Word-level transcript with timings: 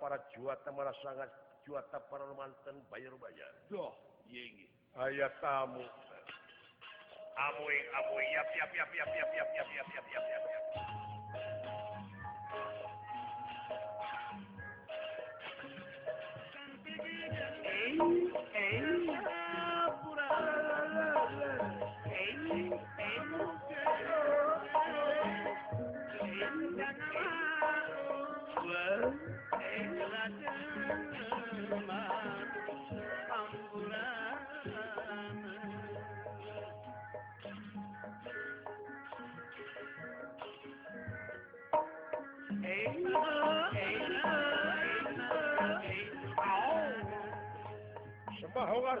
para 0.00 0.16
juata 0.34 0.72
malah 0.72 0.96
sangat 1.04 1.28
juata 1.68 2.00
para 2.08 2.24
mantan 2.34 2.80
bayar 2.88 3.12
bayar. 3.20 3.52
Doh 3.68 3.92
aya 4.98 5.28
tamu 5.38 5.84
amu 7.40 7.64
amu 7.70 8.16
yap 8.34 8.48
yap 8.58 8.70
yap 8.74 8.90
yap 8.90 9.10
yap 9.14 9.30
yap 9.36 9.48
yap 9.54 9.68
yap 9.70 9.88
yap 9.94 10.06
yap 10.10 10.24
yap. 10.26 10.49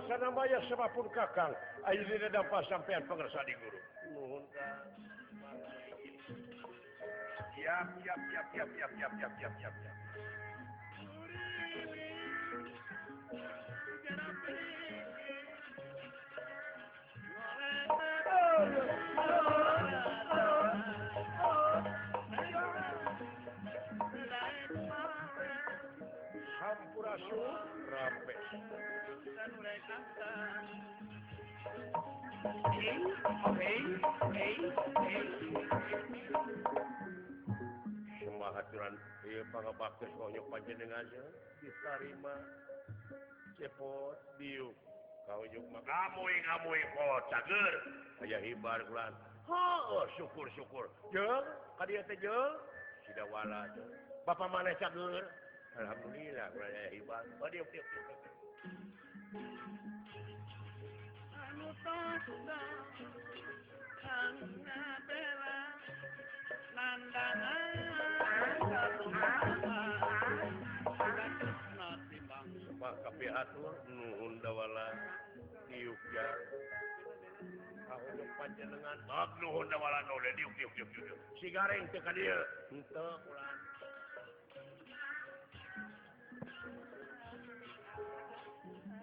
sana 0.08 0.28
maya 0.32 0.58
semapun 0.68 1.06
kakang 1.12 1.52
Ayo 1.88 2.04
ini 2.04 2.28
dampak 2.28 2.64
sampean 2.68 3.04
pengersa 3.08 3.40
di 3.48 3.54
guru. 3.56 3.78
Nuhun 4.12 4.44
Siap, 7.56 7.86
siap, 8.04 8.20
siap, 8.32 8.46
siap, 8.52 8.68
siap, 8.72 8.90
siap, 8.96 9.12
siap, 9.16 9.32
siap, 9.60 9.74
siap. 9.80 9.99
aturan 38.70 38.94
banyaknyok 39.50 40.46
panjenengan 40.46 41.02
ditarima 41.58 42.38
cepot 43.58 44.14
biuk 44.38 44.70
kauyuk 45.26 45.66
makamu 45.74 46.22
kamu 46.46 46.70
pot 46.94 47.22
cager. 47.34 47.74
Aya 48.22 48.38
hibar 48.46 48.78
bulan 48.86 49.10
oh 49.50 50.06
syukur 50.14 50.46
syukur. 50.54 50.86
Jeng 51.10 51.42
kadia 51.82 52.06
teh 52.06 52.14
jeng. 52.22 52.54
Sida 53.10 53.26
wala 53.26 53.66
jeng. 53.74 53.90
Bapak 54.22 54.46
mana 54.54 54.70
cager. 54.78 55.26
Alhamdulillah 55.74 56.46
bulan 56.54 56.70
ayah 56.70 56.90
hibar. 56.94 57.22
Oh 57.42 57.50
diuk 57.50 57.66
diuk 57.74 57.86
diuk 57.90 58.18
anu 61.34 61.74
tosta 61.82 62.62
kang 63.98 64.38
na 64.62 64.82
bela. 65.10 65.58
atur 73.40 73.72
nuhundawala 73.88 74.86
tiupnya 75.64 76.26
panjenengan. 78.36 78.98
Nuhundawala 79.40 79.98
oleh 80.12 80.32
tiup 80.36 80.52
tiup 80.60 80.72
tiup 80.76 80.90
tiup 80.92 81.18
teh 81.88 82.00
ka 82.04 82.12
dieu 82.12 82.40
henteu 82.68 83.08
ulah 83.24 83.52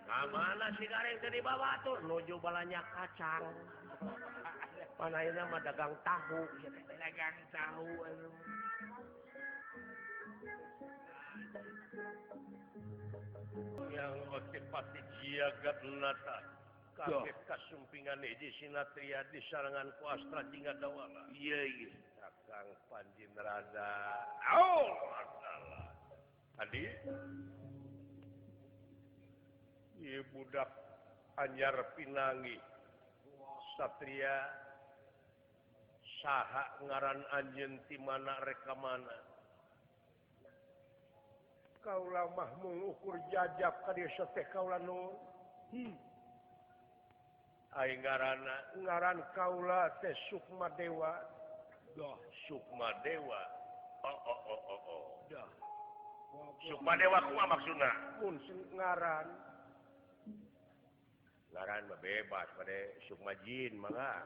Ka 0.07 0.19
mana 0.31 0.67
si 0.77 0.85
garing 0.87 1.17
teh 1.19 1.29
dibawa 1.33 1.81
tuh 1.81 1.97
nuju 2.05 2.37
balanya 2.39 2.81
kacang. 2.93 3.43
Panayana 4.97 5.45
mah 5.49 5.61
dagang 5.61 5.93
tahu. 6.01 6.41
Dagang 7.07 7.39
tahu 7.55 7.87
anu 8.03 8.31
yang 13.95 14.11
waktu 14.27 14.59
pasti 14.67 14.99
jagat 15.23 15.79
nata 15.87 16.37
kaget 16.99 17.37
kasumpingan 17.47 18.19
di 18.19 18.51
sinatria 18.59 19.23
di 19.31 19.39
sarangan 19.47 19.87
ku 19.95 20.03
astra 20.11 20.43
jingga 20.51 20.75
dawala. 20.83 21.31
Iya 21.31 21.61
iya. 21.79 21.91
Kakang 22.19 22.75
panjin 22.91 23.31
rada 23.39 23.95
oh 24.59 24.91
masalah. 25.07 25.87
Tadi 26.59 26.83
iya 30.03 30.19
budak 30.35 30.69
anyar 31.39 31.95
pinangi 31.95 32.59
satria 33.79 34.66
sah 36.21 36.73
ngaran 36.81 37.21
Anjen 37.33 37.77
ti 37.85 37.97
mana 38.01 38.41
reka 38.41 38.73
mana. 38.77 39.17
Kaula 41.85 42.27
mah 42.35 42.35
kauulamah 42.35 42.49
mengukur 42.59 43.15
jajab 43.31 43.73
kaulan 44.51 44.83
ngaran 47.77 48.41
ah. 49.21 49.29
kaula 49.37 49.93
teh 50.01 50.15
Sukma 50.33 50.67
Dewa. 50.75 51.13
Doh 51.93 52.17
Sukma 52.49 52.89
Dewa. 53.05 53.41
Oh, 54.05 54.09
oh, 54.09 54.41
oh, 54.49 54.61
oh, 54.73 54.81
oh. 54.89 55.47
Sukma 56.65 56.97
Dewa 56.97 57.21
ku 57.21 57.31
maksud 57.37 57.77
ngaran. 58.73 59.27
ngaran 61.57 61.89
bebas 61.97 62.45
pada 62.53 62.77
Sukmajin 63.09 63.73
malah 63.81 64.21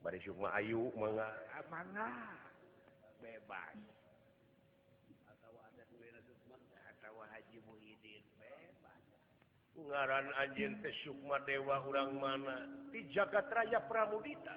bari 0.00 0.18
Sukma 0.22 0.54
Ayu. 0.54 0.94
Mangga 0.94 1.26
mangga 1.66 2.06
bebas. 3.18 3.74
Atau 5.26 5.58
ada 5.58 5.82
Sukma 6.22 6.54
atawa 6.86 7.26
Haji 7.34 7.58
Muhyiddin 7.66 8.22
bebas. 8.38 9.02
Ngaran 9.74 10.26
anjeun 10.46 10.78
teh 10.78 10.94
Sukma 11.02 11.42
Dewa 11.42 11.82
urang 11.90 12.14
mana? 12.14 12.62
Di 12.94 13.10
jagat 13.10 13.50
raya 13.50 13.82
Pramudita. 13.90 14.54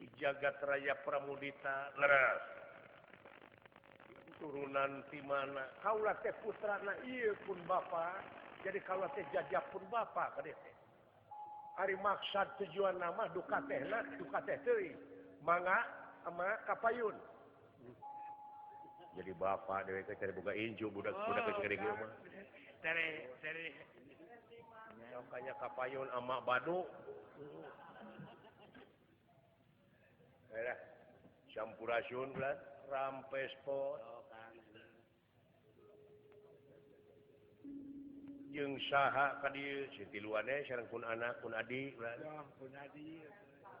Di 0.00 0.08
jagat 0.16 0.56
raya 0.64 0.96
Pramudita 1.04 1.92
leres. 2.00 2.57
turunan 4.38 5.02
di 5.10 5.20
mana? 5.26 5.66
Kaulah 5.82 6.14
teh 6.22 6.34
putra 6.42 6.78
na 6.86 6.94
iya 7.06 7.34
pun 7.46 7.58
bapak 7.66 8.22
jadi 8.62 8.78
kaulah 8.82 9.10
teh 9.14 9.22
jajah 9.30 9.62
pun 9.70 9.82
bapak 9.90 10.38
kade 10.38 10.50
teh 10.50 10.74
hari 11.78 11.94
maksud 12.02 12.58
tujuan 12.58 12.98
nama 12.98 13.30
duka 13.30 13.62
teh 13.70 13.78
na 13.86 14.02
duka 14.18 14.42
teh 14.42 14.58
teh. 14.66 14.90
Mangga 15.46 15.86
sama 16.26 16.58
kapayun. 16.66 17.14
Jadi 19.14 19.30
bapak 19.38 19.86
dewe 19.86 20.02
teh 20.02 20.18
cari 20.18 20.34
buka 20.34 20.50
inju 20.50 20.90
budak 20.90 21.14
oh, 21.14 21.22
budak 21.30 21.54
kecil 21.54 21.70
di 21.70 21.78
mah. 21.78 22.10
Cari 22.82 23.06
cari. 23.38 23.66
Kayaknya 25.30 25.54
kapayun 25.62 26.08
ama 26.14 26.42
badu. 26.42 26.82
Eh, 30.50 30.78
campurasun 31.54 32.34
kan 32.34 32.56
rampes 32.90 33.54
pot. 33.62 34.17
jeung 38.58 38.74
saha 38.90 39.38
tadi 39.38 39.86
Siti 39.94 40.18
luane 40.18 40.66
sarang 40.66 40.90
pun 40.90 41.06
anak 41.06 41.38
pun 41.38 41.54
Adi 41.54 41.94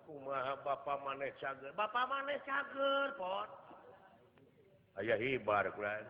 kumaha 0.06 0.54
Bapak 0.62 1.02
maneh 1.02 1.34
cager? 1.42 1.74
Bapak 1.74 2.06
maneh 2.06 2.38
cager 2.46 3.10
pot. 3.18 3.50
Aya 5.02 5.18
hibar 5.18 5.66
Quran 5.74 6.06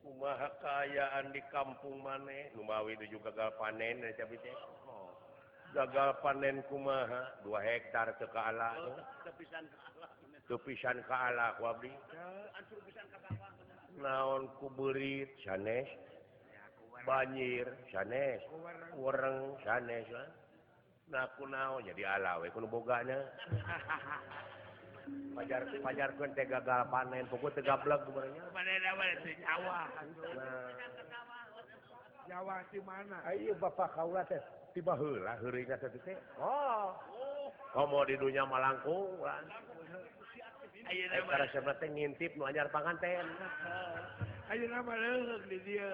kumaha 0.00 0.48
kayaan 0.64 1.36
di 1.36 1.44
kampung 1.52 2.00
maneh? 2.00 2.48
Numawi 2.56 2.96
itu 2.96 3.20
juga 3.20 3.28
gagal 3.28 3.60
panen 3.60 4.00
eh, 4.08 4.16
tapi 4.16 4.40
teh. 4.40 4.56
Gagal 5.76 6.16
panen 6.24 6.64
kumaha? 6.72 7.44
Dua 7.44 7.60
hektar 7.60 8.16
ke 8.16 8.24
kalah 8.32 8.72
oh, 8.88 8.96
tepisan 9.28 9.68
kepisan 10.48 11.04
kalah 11.04 11.60
wabli 11.60 11.92
naon 14.00 14.48
ku 14.56 14.72
beurit 14.72 15.28
sanes. 15.44 16.07
banjir 17.06 17.66
sanes. 17.92 18.42
Orang 18.98 19.54
sanes 19.62 20.08
naku 21.08 21.48
nao 21.48 21.80
jadi 21.80 22.18
alawe 22.18 22.46
kuno 22.52 22.68
boganya. 22.68 23.18
Pajar 25.32 25.64
pajar 25.80 26.12
kuen 26.20 26.36
teh 26.36 26.44
gagal 26.44 26.84
panen 26.92 27.24
pokok 27.32 27.56
teh 27.56 27.64
gablek 27.64 28.04
kumaranya 28.04 28.44
panen 28.52 28.84
apa 28.84 29.02
teh 29.24 29.34
Jawa. 29.40 29.80
Jawa 32.28 32.54
di 32.68 32.80
mana? 32.84 33.16
Ayo 33.24 33.56
bapak 33.56 33.96
kaula 33.96 34.20
teh 34.28 34.36
tiba 34.76 34.92
heula 35.00 35.40
heureungna 35.40 35.80
teh 35.80 35.88
teh. 36.04 36.18
Oh. 36.36 36.92
Komo 37.72 38.04
di 38.04 38.20
dunya 38.20 38.44
malangkung 38.44 39.16
ayeuna 40.88 41.60
mah 41.64 41.74
teh 41.80 41.88
ngintip 41.88 42.32
nu 42.36 42.44
anyar 42.44 42.68
panganten. 42.68 43.26
Ayeuna 44.52 44.84
mah 44.84 44.96
leuweuk 44.96 45.42
di 45.48 45.58
dieu 45.64 45.92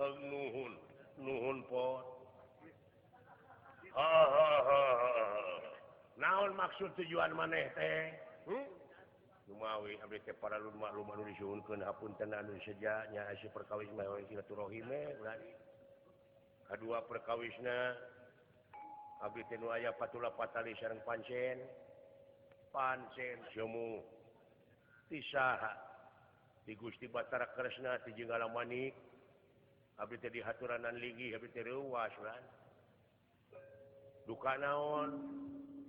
nuhun. 0.00 0.72
Nuhun 1.20 1.58
pot. 1.68 2.04
Naon 6.20 6.52
maksud 6.56 6.94
tujuan 6.96 7.32
maneh 7.36 7.68
teh? 7.76 8.14
Hmm? 8.48 8.66
Lumawi 9.50 9.98
para 10.38 10.62
rumah 10.62 10.94
nu 10.94 11.26
disuhunkeun 11.26 11.82
hapun 11.82 12.14
seja 12.62 13.02
nya 13.10 13.26
asi 13.34 13.50
perkawis 13.50 13.90
mewe 13.98 14.22
silaturahime 14.30 15.18
Kadua 16.70 17.02
perkawisna 17.10 17.98
abdi 19.26 19.42
teh 19.50 19.58
nu 19.58 19.74
aya 19.74 19.90
patula 19.98 20.30
patali 20.30 20.70
sareng 20.78 21.02
pancen. 21.02 21.58
Pancen 22.70 23.42
semu 23.50 23.98
tisaha 25.10 25.89
di 26.64 26.76
Gusti 26.76 27.08
Batara 27.08 27.48
Kresna 27.56 27.96
tijinggala 28.04 28.48
manik 28.52 28.92
habis 30.00 30.20
jadi 30.20 30.40
haturanan 30.44 30.96
ligi 30.96 31.36
Abdi 31.36 31.52
teh 31.52 31.64
reuwas 31.64 32.12
kan? 32.20 32.42
Duka 34.24 34.56
naon? 34.56 35.10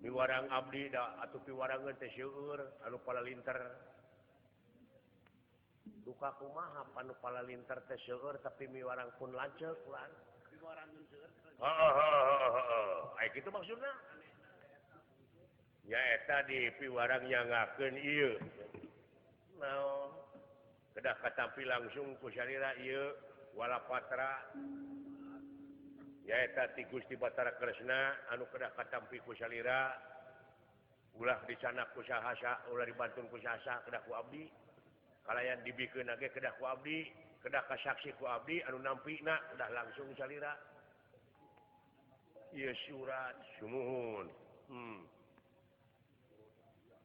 Di 0.02 0.10
warang 0.10 0.50
abdi 0.50 0.90
da 0.90 1.22
atuh 1.22 1.38
piwarangeun 1.46 1.94
teh 2.02 2.10
seueur 2.18 2.58
anu 2.90 2.98
palalinter 3.06 3.54
duka 6.02 6.34
kumaha 6.42 6.90
anu 6.98 7.14
palalinter 7.22 7.78
teh 7.86 8.02
seueur 8.02 8.42
tapi 8.42 8.66
miwarang 8.66 9.14
pun 9.22 9.30
lanceuk 9.30 9.78
lan 9.94 10.10
di 10.50 10.58
warang 10.58 10.90
seueur 11.06 11.30
heeh 11.62 11.92
heeh 12.58 13.28
kitu 13.38 13.50
maksudna? 13.54 13.94
Ya 15.86 16.02
eta 16.18 16.50
di 16.50 16.74
piwarang 16.82 17.30
nyangakeun 17.30 17.96
ieu. 18.02 18.42
Naon? 19.62 20.21
kedah 21.02 21.18
katapi 21.18 21.66
langsung 21.66 22.14
kusyaira 22.22 22.78
iwala 22.78 23.82
patra 23.90 24.38
nyaeta 26.30 26.78
ti 26.78 26.86
Gusti 26.94 27.18
Batara 27.18 27.58
Kresna 27.58 28.30
anu 28.30 28.46
kedah 28.54 28.70
katapi 28.78 29.18
kusalira 29.26 29.98
ulah 31.18 31.42
di 31.50 31.58
sana 31.58 31.90
kusahasa 31.98 32.70
ulah 32.70 32.86
dibantun 32.86 33.26
dibanun 33.34 33.82
kedah 33.90 34.02
ku 34.06 34.14
Abdi. 34.14 34.46
Kalian 35.26 35.66
dibikin 35.66 36.06
kedah 36.06 36.54
ku 36.62 36.70
Abdi 36.70 37.10
kedah 37.42 37.66
kasaksi 37.66 38.14
ku 38.22 38.30
Abdi 38.30 38.62
anu 38.70 38.78
nampi 38.86 39.18
na 39.26 39.42
langsung 39.58 40.06
salira 40.14 40.54
iya 42.54 42.78
surat 42.86 43.34
sumuhun. 43.58 44.30
Hmm. 44.70 45.02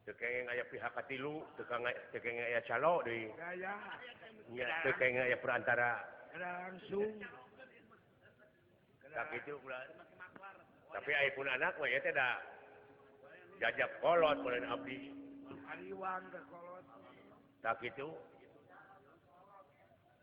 tekengeng 0.07 0.47
aya 0.47 0.63
pihak 0.71 0.95
katilu 0.95 1.43
tekang 1.59 1.83
cekeng 2.15 2.39
aya 2.39 2.63
calo 2.63 3.03
deui. 3.03 3.27
Nya 4.55 4.67
cekeng 4.87 5.19
aya 5.19 5.35
perantara. 5.35 5.99
Langsung. 6.39 7.11
Tak 9.11 9.33
itu 9.35 9.59
tapi 10.87 11.11
ayah 11.11 11.33
pun 11.35 11.47
anak 11.51 11.75
mah 11.75 11.89
ya 11.91 11.99
teh 11.99 12.13
da 12.15 12.39
jajak 13.59 13.91
kolot 13.99 14.39
mulai 14.39 14.63
abdi. 14.63 15.11
Ariwang 15.67 16.23
ke 16.31 16.39
kolot. 16.47 16.83
Tak 17.59 17.83
itu 17.83 18.07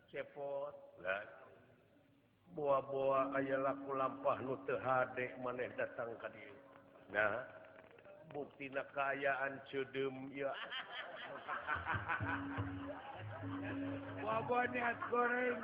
cepot 0.08 0.74
lah. 1.04 1.22
Buah-buah 2.54 3.34
aya 3.36 3.58
laku 3.60 3.92
lampah 3.98 4.38
nu 4.40 4.56
teu 4.64 4.78
hade 4.80 5.36
maneh 5.42 5.68
datang 5.76 6.14
ka 6.16 6.30
dieu. 6.32 6.54
Nah. 7.12 7.63
bukti 8.32 8.72
kayaan 8.94 9.60
cudem 9.68 10.30
ya. 10.32 10.52
Hahaha 14.24 14.60
niat 14.72 14.96
goreng 15.12 15.60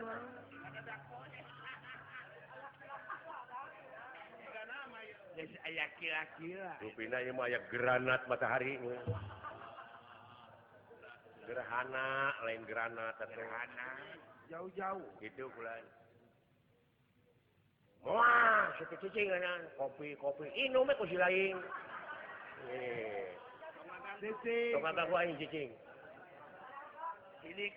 aya 5.41 5.85
kira-kira. 5.97 6.73
Mah 7.33 7.47
aya 7.47 7.61
granat 7.71 8.23
matahari. 8.27 8.77
Gerhana 11.47 12.09
lain 12.47 12.63
granat 12.67 13.15
gerhana. 13.19 13.91
Jauh-jauh. 14.51 15.09
Gitu 15.23 15.47
bulan. 15.55 15.83
Wah, 18.01 18.73
cuci-cuci 18.81 19.29
kanan, 19.29 19.61
kopi, 19.77 20.17
kopi. 20.17 20.49
Ini 20.57 20.73
nomor 20.73 20.97
kusilain. 20.97 21.61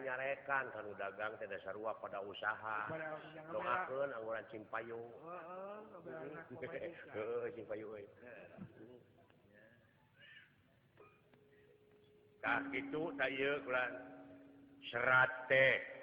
nyarekan 0.05 0.65
kalau 0.75 0.93
dagang 0.99 1.33
tidak 1.39 1.63
sarua 1.63 1.95
pada 2.03 2.19
usaha. 2.27 2.91
Doakan 3.55 4.11
angguran 4.19 4.45
cimpayung 4.51 5.07
itu 12.75 13.03
serat 14.91 15.31
teh. 15.49 15.94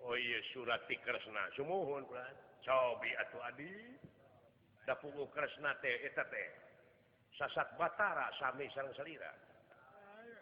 Oh 0.00 0.16
iya 0.16 0.40
surati 0.52 0.96
Kresna 1.04 1.52
semohun 1.56 2.08
cobi 2.64 3.10
atau 3.20 3.40
Adi. 3.44 3.72
Dapungu 4.88 5.28
Kresna 5.28 5.76
teh 5.84 6.08
eta 6.08 6.24
teh 6.24 6.48
sasak 7.36 7.76
Batara 7.76 8.32
sami 8.40 8.64
sareng 8.72 8.96
salira. 8.96 9.32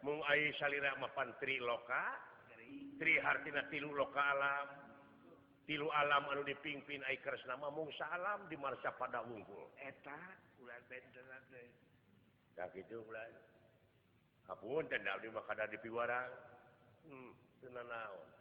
Mung 0.06 0.22
ai 0.30 0.54
salira 0.62 0.94
mapan 1.02 1.34
tri 1.42 1.58
loka. 1.58 2.18
Tri 3.02 3.18
hartina 3.18 3.66
tilu 3.66 3.90
loka 3.90 4.22
alam. 4.22 4.68
Tilu 5.66 5.90
alam 5.90 6.30
anu 6.30 6.46
dipimpin 6.46 7.02
ai 7.02 7.18
Kresna 7.18 7.58
mah. 7.58 7.74
Mung 7.74 7.90
salam 7.98 8.46
di 8.46 8.54
marsa 8.54 8.94
pada 8.94 9.26
unggul. 9.26 9.74
Eta 9.82 10.38
ulah 10.62 10.78
bentena 10.86 11.38
teh 11.50 11.66
da 12.54 12.66
kitu 12.70 12.98
ulah 13.02 13.26
apun 14.50 14.86
dan 14.86 15.02
da 15.02 15.18
di 15.18 15.30
makada 15.34 15.66
di 15.66 15.78
piwarang. 15.82 16.30
Hmm 17.10 17.48
tenanaon 17.58 18.38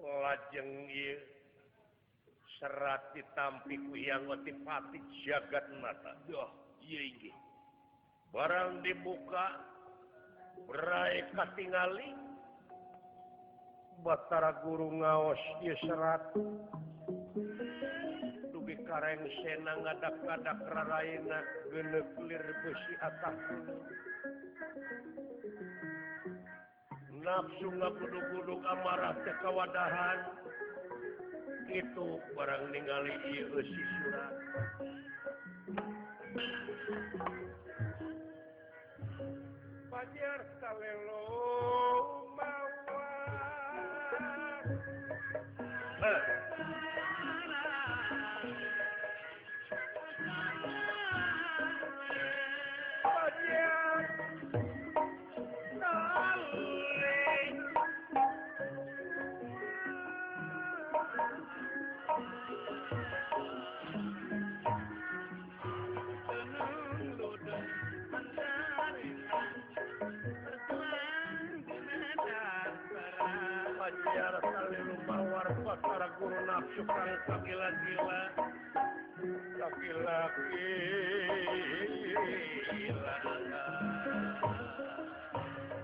lajeng 0.00 0.88
serat 2.60 3.00
ditampiku 3.16 3.96
yang 3.96 4.28
ngotipati 4.28 5.00
jagat 5.24 5.64
mata. 5.80 6.16
Doh 6.28 6.50
barang 8.30 8.82
dibuka 8.82 9.46
berai 10.66 11.22
katingali 11.32 12.30
Batara 14.00 14.64
guru 14.64 14.88
ngaos 14.96 15.36
ieu 15.60 15.76
serat. 15.84 16.32
Dugi 18.48 18.80
kareng 18.88 19.28
sena 19.44 19.76
ngadak-ngadak 19.76 20.56
raraina 20.72 21.44
genep 21.68 22.08
lir 22.24 22.44
besi 22.64 22.94
atas. 23.04 23.36
nafsu 27.20 27.68
ngakudu-kudu 27.68 28.64
amarah 28.64 29.16
kawadahan. 29.44 30.18
Itu 31.70 32.18
barang 32.34 32.74
ningali 32.74 33.14
si 33.62 33.82
surat. 34.02 34.34
Banyak 39.90 40.40
kalau 40.58 42.00
mau 42.34 42.66
bawar 75.06 75.48
pakar 75.64 76.02
guru 76.18 76.40
nafsu 76.48 76.82
kang 76.88 77.12
sakila 77.28 77.68
gila 77.84 78.20
sakila 79.60 80.18
gila 82.72 83.16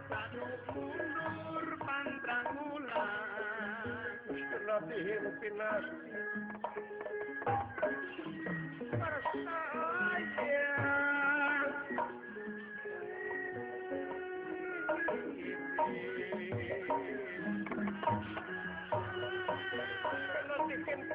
Tadu 0.06 0.44
mundur 0.72 1.66
pantrangulan 1.82 3.20
Setelah 4.32 4.80
dihirupi 4.88 5.48
nasi 5.52 6.08
Bersama 8.96 9.85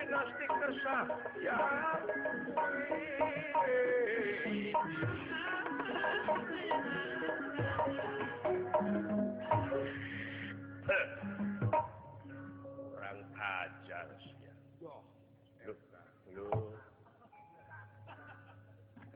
nas 0.09 0.27
tych 0.37 0.47
krszach. 0.47 1.07
ya 1.41 1.57
Kurang 12.91 13.21
ajar 13.35 14.07
sih. 14.19 14.35
Lu, 14.81 15.73
lu. 16.35 16.47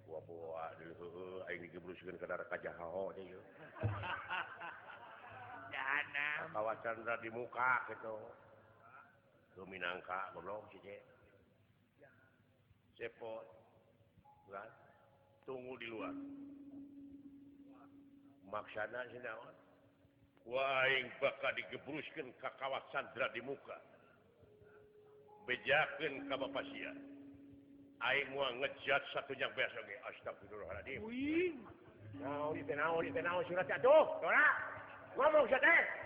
Wah, 0.05 0.21
buah 0.27 0.71
dulu. 0.79 1.43
Aing 1.49 1.61
digebruskeun 1.65 2.19
ke 2.19 2.25
darah 2.27 2.47
kajah 2.51 2.75
haho 2.77 3.11
deh 3.15 3.25
yuk. 3.25 3.45
Kawasan 6.55 7.03
di 7.19 7.29
muka 7.35 7.83
gitu. 7.91 8.15
Minangka 9.63 10.35
belum 10.35 10.67
cepo 12.95 13.43
tunggu 15.43 15.75
di 15.79 15.87
luar 15.91 16.15
maksana 18.47 19.03
senawan 19.11 19.55
waing 20.47 21.07
bakal 21.19 21.51
digebruskan 21.59 22.31
ke 22.39 22.49
kawat 22.55 22.83
Sandra 22.95 23.27
di 23.35 23.43
muka 23.43 23.77
Bejakeun 25.45 26.25
ke 26.25 26.35
Bapak 26.39 26.63
Sia 26.71 26.93
aing 27.99 28.31
mau 28.31 28.47
ngejat 28.63 29.01
satunya 29.11 29.51
besok 29.53 29.83
ge 29.87 29.95
astagfirullahaladzim 30.13 30.99
Wih. 31.03 31.53
Nah, 32.15 32.47
naon 32.47 32.63
tenau, 32.63 33.03
ini 33.03 33.11
tenau, 33.11 33.43
surat 33.43 33.67
atuh. 33.67 34.07
tolak. 34.23 34.55
Ngomong, 35.19 35.51
seteh. 35.51 36.04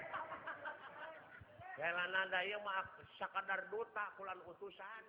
daya 1.79 2.57
maaf 2.59 2.87
sakadar 3.15 3.63
duta 3.71 4.05
kulan 4.19 4.39
utusan. 4.43 5.03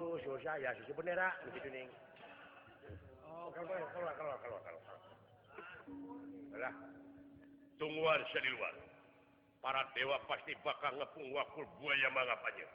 Oh. 0.00 0.16
susah 0.24 0.56
ya 0.56 0.72
susu 0.80 0.96
bendera 0.96 1.28
begitu 1.44 1.68
nih 1.68 1.86
oh, 3.28 3.52
kalau 3.52 3.68
kalau 3.68 3.86
kalau 4.16 4.36
kalau 4.40 4.58
kalau 4.64 4.80
kalau 4.80 4.80
tungguan 7.76 8.20
luar. 8.24 8.74
para 9.60 9.84
dewa 9.92 10.16
pasti 10.24 10.56
bakal 10.64 10.96
ngepung 10.96 11.28
wakul 11.36 11.68
buaya 11.78 12.08
mangapanya 12.16 12.66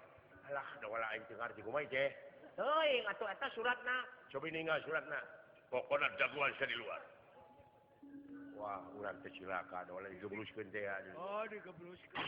alah 0.47 0.65
ada 0.77 0.85
wala 0.85 1.09
aing 1.17 1.25
dengar 1.25 1.49
di 1.57 1.65
kumai 1.65 1.89
teh 1.89 2.13
heuing 2.55 3.03
atuh 3.11 3.27
eta 3.27 3.47
suratna. 3.51 3.97
Coba 4.31 4.47
ningali 4.47 4.81
suratna. 4.87 5.19
Pokona 5.67 6.07
jagoan 6.15 6.53
luar. 6.79 7.01
Wah 8.55 8.79
kurang 8.95 9.19
kecilaka 9.19 9.83
oleh 9.91 10.09
digebruskan 10.15 10.67
teh 10.71 10.87
Oh 11.19 11.43
digebruskan. 11.51 12.23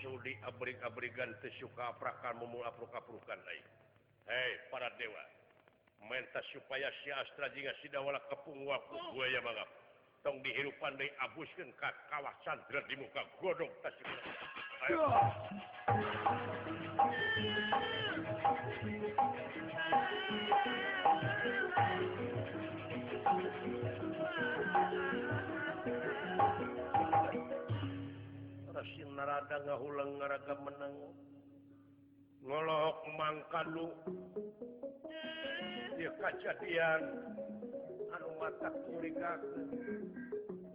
Sudi 0.00 0.32
abrik-abrigan 0.44 1.36
tesuka 1.44 1.92
aprakan 1.92 2.40
memula 2.40 2.72
apruka-aprukan 2.72 3.40
lain. 3.44 3.66
Hei 4.28 4.52
para 4.72 4.88
dewa, 4.96 5.24
mentas 6.08 6.44
supaya 6.52 6.88
si 7.04 7.12
Astra 7.12 7.52
jika 7.52 7.72
sidawala 7.84 8.20
kepung 8.32 8.64
waktu 8.64 8.96
oh. 8.96 9.12
gue 9.16 9.26
ya 9.32 9.40
bangap. 9.44 9.79
tong 10.20 10.36
dihirupan 10.44 11.00
dari 11.00 11.08
abuskan 11.24 11.68
ke 11.80 11.88
kawah 12.12 12.34
sandra 12.44 12.84
di 12.84 12.96
muka 13.00 13.24
godong 13.40 13.72
tasik 13.80 14.04
ayo. 14.88 15.04
Rasin 28.76 29.10
narada 29.16 29.56
ngahulang 29.64 30.20
ngaraga 30.20 30.54
menang. 30.60 30.94
ngolok 32.40 32.96
mangkalu 33.20 33.88
dia 36.00 36.08
kejadian 36.16 37.00
anu 38.16 38.28
mata 38.40 38.72
curiga. 38.88 39.36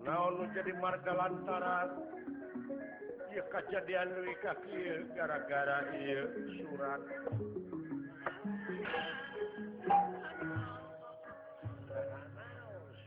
Naon 0.05 0.53
jadi 0.53 0.69
marga 0.77 1.17
lantaran? 1.17 1.89
Dia 3.33 3.41
kejadian 3.49 4.21
lu 4.21 4.33
kaki 4.37 5.09
gara-gara 5.17 5.89
iya 5.97 6.29
surat. 6.61 7.01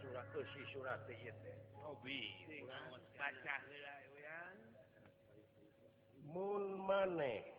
Surat 0.02 0.26
tuh 0.34 0.44
si 0.50 0.62
surat 0.74 0.98
iya 1.06 1.30
teh. 1.38 1.56
Hobi 1.86 2.20
baca 3.14 3.56
mun 6.34 6.64
maneh. 6.82 7.57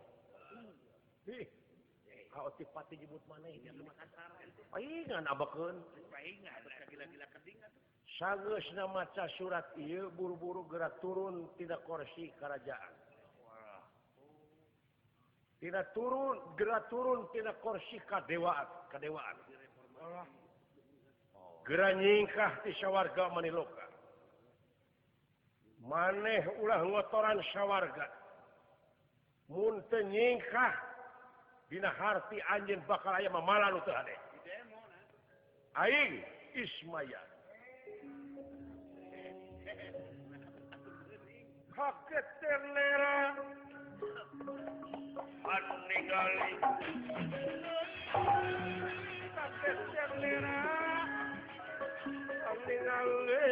sangus 8.18 8.64
maca 8.92 9.24
surat 9.38 9.66
ieu 9.76 10.10
buru-buru 10.12 10.68
gerak 10.68 11.00
turun 11.00 11.48
tidak 11.56 11.80
korsi 11.88 12.32
kerajaan. 12.40 12.94
Tidak 15.60 15.92
turun 15.92 16.40
gerak 16.56 16.88
turun 16.88 17.28
tidak 17.32 17.60
korsi 17.60 18.00
kadewaan 18.08 18.68
kedewaan 18.88 19.36
gera 21.68 21.92
nyingkah 21.94 22.64
di 22.64 22.72
sawwarga 22.80 23.30
meniluka 23.30 23.84
maneh 25.84 26.44
ulah 26.60 26.80
ngotoran 26.84 27.40
sawarga. 27.52 28.06
Mun 29.48 29.82
teu 29.90 30.04
nyingkah 30.06 30.89
Dina 31.70 31.90
harti 31.94 32.42
anjing 32.50 32.82
bakal 32.90 33.14
aya 33.14 33.30
mamalan 33.30 33.78
teu 33.86 33.94
hade. 33.94 34.16
Aing 35.78 36.18
Ismaya. 36.58 37.30
kaget 41.80 42.26
terlera. 42.44 43.16
An 45.48 45.64
ningali. 45.88 46.52
Haket 49.32 49.78
terlera. 49.94 50.58
An 52.50 52.58
ningali. 52.68 53.44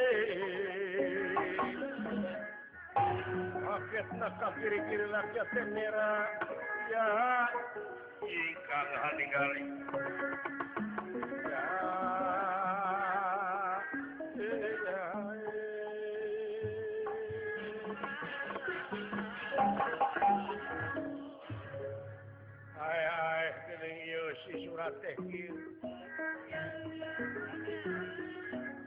Haket 3.64 4.08
nak 4.20 4.40
kiri-kiri 4.60 5.06
rakyat 5.08 5.48
terlera. 5.56 6.10
jahat 6.88 7.52
ingkang 8.24 8.90
haningali 8.96 9.64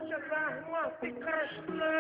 setelah 0.02 0.54
muati 0.66 1.10
Krishna 1.22 1.96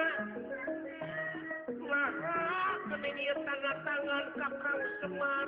maha 1.79 2.43
kening 2.89 3.39
tangan-tangan 3.46 4.25
kakang 4.36 4.81
Semar 5.00 5.48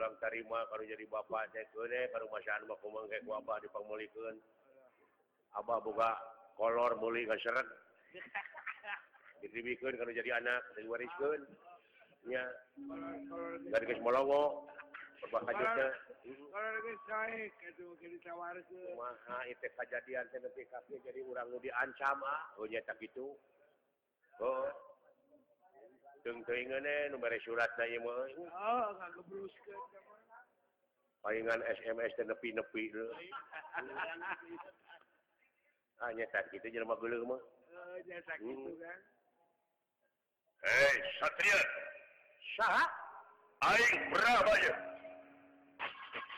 ulang 0.00 0.16
tarima 0.16 0.64
kalau 0.72 0.80
jadi 0.80 1.04
bapak 1.04 1.52
cekde 1.52 1.92
eh, 1.92 2.08
baru 2.08 2.24
mah 2.32 2.40
bakumang 2.72 3.04
kayak 3.12 3.28
wabah 3.28 3.60
dipangmulikeun 3.60 4.40
Abah 5.60 5.82
buka 5.84 6.14
kolor 6.54 6.94
boleh 6.96 7.26
nggak 7.26 7.42
seret. 7.42 7.66
Ditibikan 9.44 9.92
kalau 9.98 10.12
jadi 10.14 10.40
anak 10.40 10.62
diwariskan 10.78 11.44
ya 12.28 12.44
dari 13.72 13.84
guys 13.88 14.00
molowo 14.04 14.68
berbahasa 15.24 15.56
juga 15.56 15.88
maha 18.92 19.38
itu 19.48 19.68
kejadian 19.72 20.28
nanti 20.28 20.68
kaki 20.68 21.00
jadi 21.00 21.24
orang 21.24 21.48
lu 21.48 21.56
diancam 21.64 22.20
ah. 22.20 22.52
Oh 22.60 22.68
nyetak 22.68 23.00
itu 23.00 23.32
oh. 24.44 24.68
surat 27.44 27.70
palingan 31.20 31.60
SMS 31.80 32.12
dan 32.16 32.26
nepi-nepi 32.32 32.84
hanya 36.00 36.24
saat 36.32 36.48
itu 36.52 36.68
jelma 36.72 36.96
belum 36.96 37.36
Hei 40.60 40.96
Satria 41.20 41.60
Syah 42.56 42.88
Aing 43.64 44.00
berapa 44.12 44.52
ya? 44.64 44.74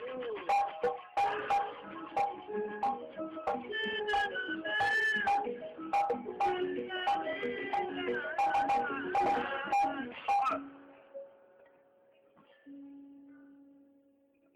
Uh. 0.02 0.72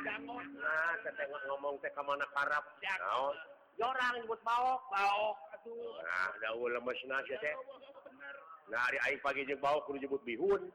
nah, 0.00 0.16
ngomong 1.52 1.76
teh 1.84 1.92
ka 1.92 2.02
mana 2.02 2.24
Arab 2.38 2.64
orang 3.82 4.14
nyebut 4.22 4.40
bawok 4.46 4.80
bawok 4.88 5.36
nah, 6.02 6.54
lemes 6.54 6.98
nah 8.70 8.80
hari 8.88 8.98
aing 9.10 9.20
pagi 9.20 9.44
jeung 9.44 9.60
bawok 9.60 9.84
kudu 9.90 10.00
nyebut 10.00 10.22
bihun 10.24 10.72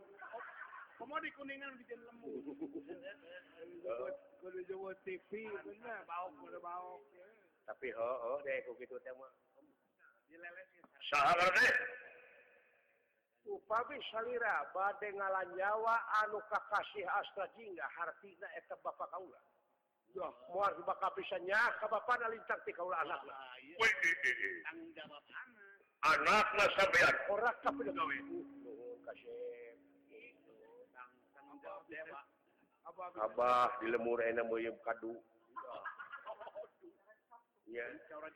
Komo 0.98 1.14
di 1.22 1.30
kuningan 1.38 1.78
bikin 1.78 2.02
lemu. 2.10 2.42
Kudu 4.42 4.60
jebut 4.66 4.98
TV 5.06 5.46
bener 5.62 6.02
bawok 6.10 6.34
kudu 6.42 6.58
bawok. 6.58 7.06
Tapi 7.70 7.94
heuh 7.94 8.38
deh 8.42 8.58
ku 8.66 8.74
kitu 8.82 8.98
teh 9.06 9.14
mah. 9.14 9.30
Dileles. 10.26 10.70
Saha 11.14 11.38
teh? 11.38 11.74
upami 13.48 13.98
salira 14.12 14.68
bade 14.76 15.08
ngalan 15.16 15.50
nyawa 15.56 15.96
anu 16.24 16.40
kakasih 16.52 17.08
astrajinga 17.08 17.86
hartina 17.96 18.48
eta 18.60 18.76
bapak 18.84 19.08
kaula 19.12 19.40
Duh, 20.16 20.34
muar 20.50 20.74
bisa 21.14 21.38
nyah 21.46 21.78
ka 21.78 21.86
bapak 21.86 22.18
nalintang 22.18 22.58
ti 22.66 22.74
kaula 22.74 22.98
anakna. 23.06 23.34
Ah, 23.38 23.54
eh, 23.60 23.86
eh, 23.86 24.34
eh. 24.34 24.56
Tanggung 24.66 24.90
jawab 24.98 25.22
anak. 25.30 25.78
Anakna 26.10 26.66
sampean. 26.74 27.16
Ora 27.30 27.52
kapil 27.62 27.92
gawe. 27.92 28.18
Kasih. 29.06 29.78
Tanggung 31.36 31.60
jawab 31.62 31.84
dewa. 31.92 32.22
Abah 33.20 33.78
di 33.78 33.94
lemur 33.94 34.18
enak 34.24 34.48
moyem 34.50 34.74
kadu. 34.82 35.22
Ya. 37.68 37.86
Cara 38.10 38.32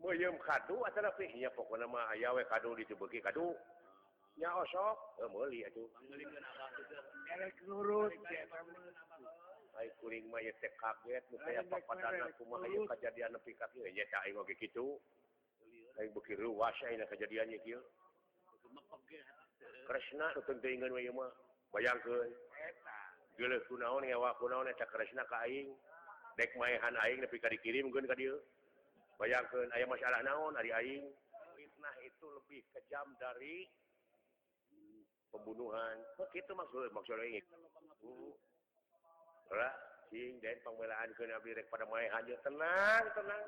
meyem 0.00 0.36
kadu 0.38 0.76
atau 0.84 1.12
nya 1.34 1.50
pokona 1.56 1.86
mah 1.88 2.12
ayawe 2.12 2.42
kadu 2.48 2.76
dicebuki 2.76 3.20
kadu 3.24 3.56
nya 4.36 4.52
osok 4.52 4.96
oh, 5.16 5.24
eh, 5.24 5.28
meuli 5.32 5.64
atuh 5.64 5.88
elek 7.32 7.56
nurut 7.64 8.12
ai 9.76 9.88
kuring 10.00 10.28
mah 10.28 10.40
teh 10.60 10.72
kaget 10.76 11.24
nu 11.32 11.36
saya 11.40 11.64
papadana 11.64 12.28
kumaha 12.36 12.68
ieu 12.68 12.84
kajadian 12.84 13.32
nepi 13.32 13.56
ka 13.56 13.64
kieu 13.72 13.88
nya 13.88 14.04
teh 14.04 14.20
aing 14.28 14.36
oge 14.36 14.52
kitu 14.60 15.00
aing 15.96 16.12
beuki 16.12 16.36
ruas 16.36 16.76
aya 16.84 17.04
kejadiannya 17.08 17.58
kieu 17.64 17.80
Krishna 19.86 20.26
nu 20.34 20.40
teuingan 20.44 20.92
we 20.92 21.08
mah 21.14 21.32
bayangkeun 21.72 22.28
geuleuh 23.40 23.60
kunaon 23.68 24.04
ya 24.04 24.18
kunaon 24.36 24.68
eta 24.68 24.84
Krishna 24.90 25.24
ka 25.24 25.46
aing. 25.46 25.72
Dek 26.36 26.52
maehan 26.60 26.92
aing 27.00 27.24
nepi 27.24 27.40
ka 27.40 27.48
dikirimkeun 27.48 28.04
ka 28.04 28.18
dieu 28.18 28.36
bayangkan 29.16 29.68
ayah 29.76 29.88
masalah 29.88 30.20
naon 30.24 30.54
hari 30.56 30.70
aing 30.72 31.04
fitnah 31.56 31.96
itu 32.04 32.26
lebih 32.28 32.60
kejam 32.76 33.06
dari 33.16 33.64
pembunuhan 35.32 35.96
begitu 36.20 36.52
maksud 36.52 36.92
maksud 36.92 37.16
aing 37.16 37.44
lah 39.52 39.74
sing 40.10 40.38
dan 40.42 40.56
pembelaan 40.62 41.10
ke 41.16 41.24
nabi 41.26 41.54
rek 41.54 41.66
pada 41.72 41.86
mae 41.88 42.06
aja 42.10 42.34
tenang 42.44 43.04
tenang 43.14 43.44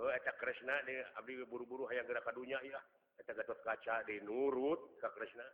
Oh, 0.00 0.08
eta 0.08 0.32
Krishna 0.40 0.80
di 0.88 0.96
abdi 0.96 1.44
buru-buru 1.44 1.84
hayang 1.92 2.08
gerak 2.08 2.24
kadunya 2.24 2.56
ya. 2.64 2.80
Eta 3.20 3.36
gatot 3.36 3.60
kaca 3.60 4.00
di 4.08 4.16
nurut 4.24 4.96
ka 4.96 5.12
Krishna. 5.12 5.44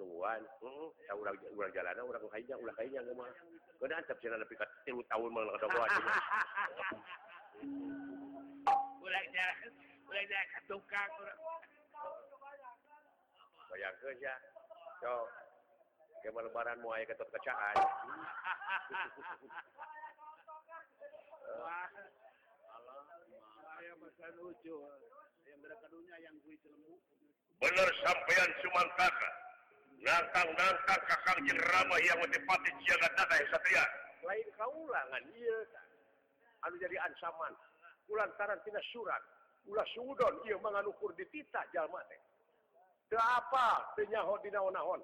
nuan 0.00 0.40
saja 0.56 1.12
urang 1.12 1.36
ulang 1.52 1.72
jalan 1.76 1.92
ulang 2.08 2.24
kayaknya 2.32 2.56
ulang 2.56 2.76
kayaknya 2.80 3.04
rumah 3.04 3.28
keancap 3.78 4.16
lebih 4.40 4.56
tilu 4.88 5.04
tahun 5.12 5.30
tukang 10.64 11.12
bayang 13.68 13.94
ya. 14.24 14.34
so 15.04 15.28
kemana 16.24 16.48
lebaran 16.48 16.80
mau 16.80 16.96
ayah 16.96 17.06
ketot 17.12 17.28
kecaan 17.28 17.76
Wah, 21.58 21.90
Allah, 22.70 23.02
saya 23.64 23.92
pesan 23.98 24.32
lucu. 24.38 24.76
Eh. 24.78 24.96
Yang 25.48 25.58
berkadunya 25.64 26.16
yang 26.22 26.36
gue 26.44 26.54
lemu. 26.60 26.94
bener 27.58 27.88
sampeyan 28.06 28.50
cuman 28.62 28.86
kakak 28.94 29.34
nantang 30.02 30.48
nantang 30.54 31.02
kakang 31.10 31.38
jeng 31.46 31.58
ramah 31.58 31.98
yang 32.06 32.18
menepati 32.22 32.70
jaga 32.86 33.08
data 33.18 33.34
yang 33.34 33.50
satria. 33.50 33.84
Lain 34.22 34.48
kaulangan 34.54 35.22
iya 35.34 35.58
anu 36.66 36.74
jadi 36.78 36.96
ansaman 37.02 37.52
ulantaran 38.06 38.58
tina 38.62 38.82
surat. 38.94 39.22
Ulah 39.66 39.84
sudon 39.92 40.34
iya 40.46 40.56
menganukur 40.62 41.10
di 41.18 41.26
tita 41.34 41.66
jalma 41.74 42.00
teh. 42.06 42.20
Apa? 43.18 43.96
Teu 43.96 44.04
nyaho 44.06 44.36
dina 44.44 44.62
naon 44.62 45.00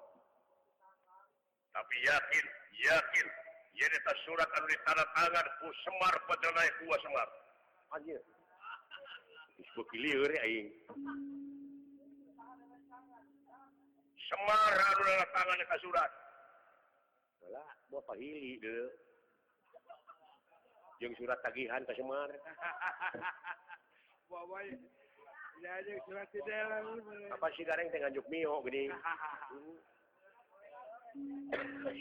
tapi 1.75 1.95
yakin 2.07 2.45
yakin. 2.87 3.27
Yen 3.75 3.91
eta 3.91 4.13
surat 4.23 4.47
anu 4.55 4.65
ditandatangan 4.71 5.47
ku 5.59 5.67
semar 5.83 6.15
pedernai 6.31 6.69
kuah 6.79 6.99
semar. 7.03 7.27
Anjir. 7.99 8.21
Ibu 9.59 9.81
kilir 9.91 10.31
aing. 10.39 10.71
Semar 14.25 14.73
tangan 15.33 15.61
ke 15.61 15.77
surat 15.85 16.11
Bapakili 17.93 18.57
yang 20.99 21.13
surat 21.15 21.37
tagihan 21.45 21.85
ke 21.85 21.93
Semar. 21.93 22.29
Apa 27.35 27.47
sih 27.55 27.63
gareng 27.63 27.87
teh 27.93 27.99
nganjuk 28.01 28.25
mio 28.27 28.59
gini? 28.65 28.91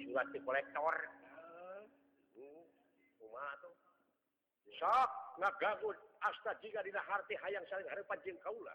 Surat 0.09 0.27
di 0.35 0.43
kolektor. 0.43 0.95
Hmm, 2.35 2.67
kumaha 3.23 3.53
tuh? 3.63 3.75
Sok 4.75 5.11
ngagagut 5.39 5.95
asta 6.19 6.51
jika 6.59 6.83
dina 6.83 6.99
harti 7.07 7.39
hayang 7.39 7.63
saling 7.71 7.87
harapan 7.87 8.19
jeung 8.27 8.41
kaula. 8.43 8.75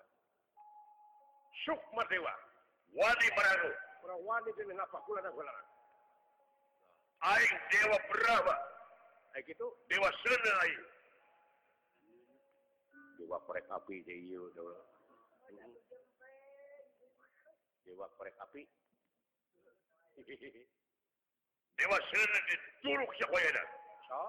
Sukma 1.68 2.08
dewa. 2.08 2.49
wani 2.93 3.28
barangu 3.38 3.71
kurang 4.02 4.21
wani 4.25 4.49
dengan 4.58 4.86
apa 4.86 4.97
kula 5.06 5.21
dan 5.21 5.34
kula 5.34 5.54
aing 7.19 7.56
dewa 7.67 7.97
berapa 8.08 8.56
kayak 9.36 9.43
gitu? 9.52 9.67
Dewa 9.91 10.08
sana 10.23 10.52
aing 10.63 10.84
dewa 13.19 13.38
korek 13.43 13.67
api 13.67 13.99
deh 14.08 14.17
iyo 14.17 14.47
dewa 14.56 14.73
dewa 17.86 18.08
korek 18.15 18.36
api. 18.39 18.63
Dewa 21.80 21.97
sana 22.12 22.38
di 22.47 22.56
turuk 22.84 23.12
siapa 23.15 23.38
ya 23.39 23.52
dah 23.56 23.67
so? 24.10 24.21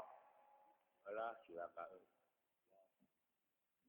Alah 1.11 1.35
silakan. 1.47 1.91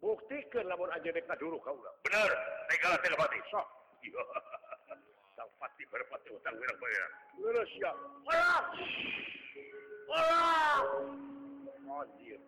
Buktikan 0.01 0.65
lamun 0.65 0.89
aja 0.89 1.13
dek 1.13 1.29
dulu 1.37 1.61
kau 1.61 1.77
lah. 1.77 1.93
Benar. 2.01 2.31
Tegala 2.73 2.97
telepati 3.05 3.37
sok 3.53 3.61
so? 3.61 3.80
Salfati 5.37 5.83
berpati 5.93 6.29
utang 6.33 6.57
wirang 6.57 6.79
bayar. 6.81 7.09
Lurus 7.37 7.71
ya. 7.77 7.91
Olah! 8.25 8.61
Olah! 10.09 10.77
Mozir. 11.85 12.41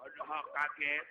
Aduh 0.00 0.44
kaget. 0.56 1.06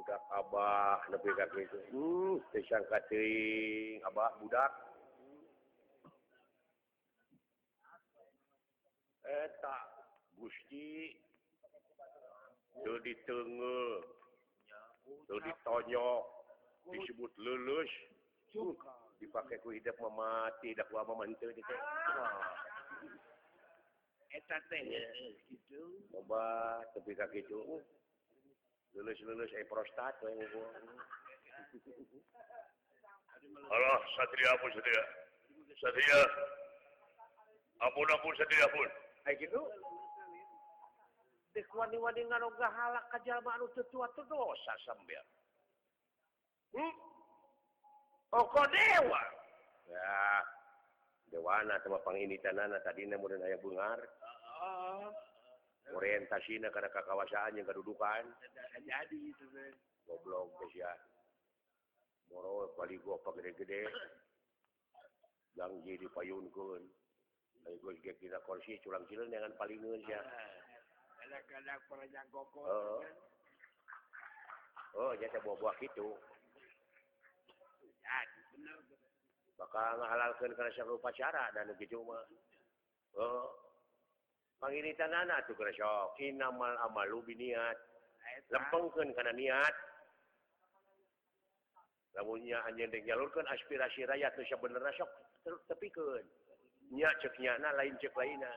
Budak 0.00 0.22
abah 0.32 0.98
lebih 1.12 1.32
kaget 1.36 1.68
itu. 1.68 1.78
Hmm, 1.92 2.34
disangka 2.56 2.98
cering 3.12 4.00
abah 4.08 4.32
budak. 4.40 4.72
Eta 9.24 9.76
Gusti 10.36 11.16
Jadi 12.84 13.12
tengah 13.24 14.02
ditonyo 15.28 16.08
disebut 16.92 17.32
lulus. 17.40 17.90
Dipakai 19.18 19.62
ku 19.62 19.72
hidup 19.72 19.96
memati 19.98 20.76
dakwa 20.76 21.06
mementu 21.06 21.48
gitu 21.54 21.74
eta 24.34 24.58
teh 24.66 24.82
gitu. 25.46 25.82
Coba 26.10 26.42
tapi 26.90 27.14
kaki 27.14 27.46
itu 27.46 27.78
lulus 28.94 29.18
lulus 29.22 29.50
eh 29.54 29.66
prostat 29.70 30.14
eh, 30.26 30.34
Allah 33.70 33.98
satria 34.18 34.52
pun 34.58 34.70
satria 34.74 35.02
satria. 35.78 36.20
Ampun 37.82 38.10
ampun 38.10 38.34
satria 38.34 38.66
pun. 38.74 38.90
Kayak 39.22 39.48
gitu 39.48 39.60
wadi-wadi 41.74 42.26
nganoga 42.26 42.66
halak 42.66 43.14
jalma 43.22 43.54
anu 43.54 43.70
tetua 43.74 44.10
terdosa 44.18 44.74
sambil. 44.82 45.22
Hmm? 46.74 46.94
oko 48.34 48.62
dewa. 48.66 49.22
Ya. 49.86 50.42
Dewana 51.30 51.78
sama 51.82 51.98
pangini 52.02 52.38
tanana 52.42 52.78
tadinya 52.82 53.18
mudah 53.18 53.38
ayah 53.42 53.58
bungar. 53.58 53.98
uh, 53.98 55.10
uh, 55.10 55.94
orientasinya 55.94 56.70
karena 56.70 56.88
kekawasan 56.88 57.58
yang 57.58 57.66
kedudukan 57.68 58.24
jadi 58.84 59.18
itu 59.18 59.44
goblok 60.08 60.52
guys 60.60 60.72
ya 60.76 60.92
moro 62.32 62.72
balik 62.76 63.00
gua 63.04 63.20
apa 63.20 63.30
gede-gede. 63.40 63.86
Yang 65.54 65.72
jadi 65.86 66.06
payun 66.10 66.46
kun 66.50 66.82
Ayo 67.64 67.80
kita 67.96 68.38
kursi 68.44 68.76
curang 68.84 69.08
cilin 69.08 69.32
dengan 69.32 69.54
paling 69.56 69.80
ya. 70.04 70.20
Uh, 70.20 70.53
kadang-kadang 71.34 71.82
perjang 71.90 72.28
koko 72.30 72.62
oh. 72.62 73.02
oh 74.94 75.12
jasa 75.18 75.42
buah-buah 75.42 75.74
gitu. 75.82 76.14
Bakal 79.58 79.98
ngahalalkan 79.98 80.54
karena 80.54 80.70
syahru 80.78 80.94
upacara 80.94 81.50
dan 81.58 81.74
begitu 81.74 81.98
mah 82.06 82.22
oh. 83.18 83.50
Pangiritan 84.62 85.10
anak 85.10 85.44
tuh 85.50 85.58
karena 85.58 85.74
syok. 85.74 86.14
Inamal 86.22 86.78
amalu 86.86 87.18
biniat 87.26 87.76
lempengkan 88.54 89.10
karena 89.18 89.34
niat. 89.34 89.74
Lamunnya 92.14 92.62
hanya 92.70 92.86
dijalurkan 92.94 93.42
aspirasi 93.50 94.06
rakyat 94.06 94.30
tuh 94.38 94.46
sebenarnya 94.46 94.94
syok. 94.94 95.10
Tepikan 95.66 96.22
nyak 96.94 97.18
ceknya 97.18 97.58
na 97.58 97.74
lain 97.74 97.98
cek 97.98 98.14
lainnya 98.14 98.54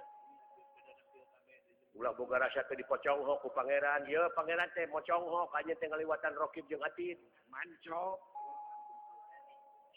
ulah 1.98 2.14
boga 2.14 2.38
rasa 2.38 2.62
tuh 2.70 2.78
dipoconghok 2.78 3.42
ku 3.42 3.50
pangeran. 3.58 4.06
Ya 4.06 4.30
pangeran 4.38 4.70
teh 4.78 4.86
moconghok. 4.88 5.50
Hanya 5.58 5.74
teh 5.82 5.90
ngaliwatan 5.90 6.38
rokib 6.38 6.64
jeung 6.70 6.86
atin. 6.86 7.18
Manco. 7.50 8.22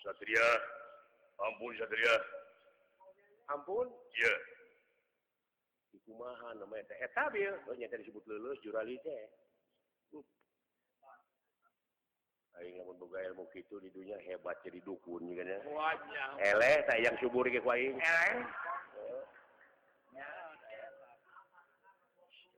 Satria. 0.01 0.49
Ampun 1.41 1.77
satria. 1.77 2.15
Ampun? 3.53 3.87
Iya. 4.17 4.35
Kumaha 6.09 6.59
namanya 6.59 6.91
teh? 6.91 6.97
Eh, 6.99 7.07
Eta 7.07 7.31
bil 7.31 7.55
nya 7.79 7.87
teh 7.87 8.01
disebut 8.01 8.25
lulus 8.27 8.59
jurali 8.65 8.99
teh. 9.05 9.31
Aing 12.59 12.77
lamun 12.77 12.99
boga 12.99 13.23
ilmu 13.31 13.47
kitu 13.55 13.79
di 13.79 13.89
dunia 13.95 14.19
hebat 14.27 14.59
jadi 14.67 14.83
dukun 14.83 15.23
juga 15.23 15.47
nya. 15.47 15.63
Wajah. 15.65 16.31
Eleh 16.43 16.83
tak 16.83 16.99
yang 16.99 17.15
subur 17.23 17.47
ku 17.47 17.71
aing. 17.71 17.95
Eleh. 17.95 18.43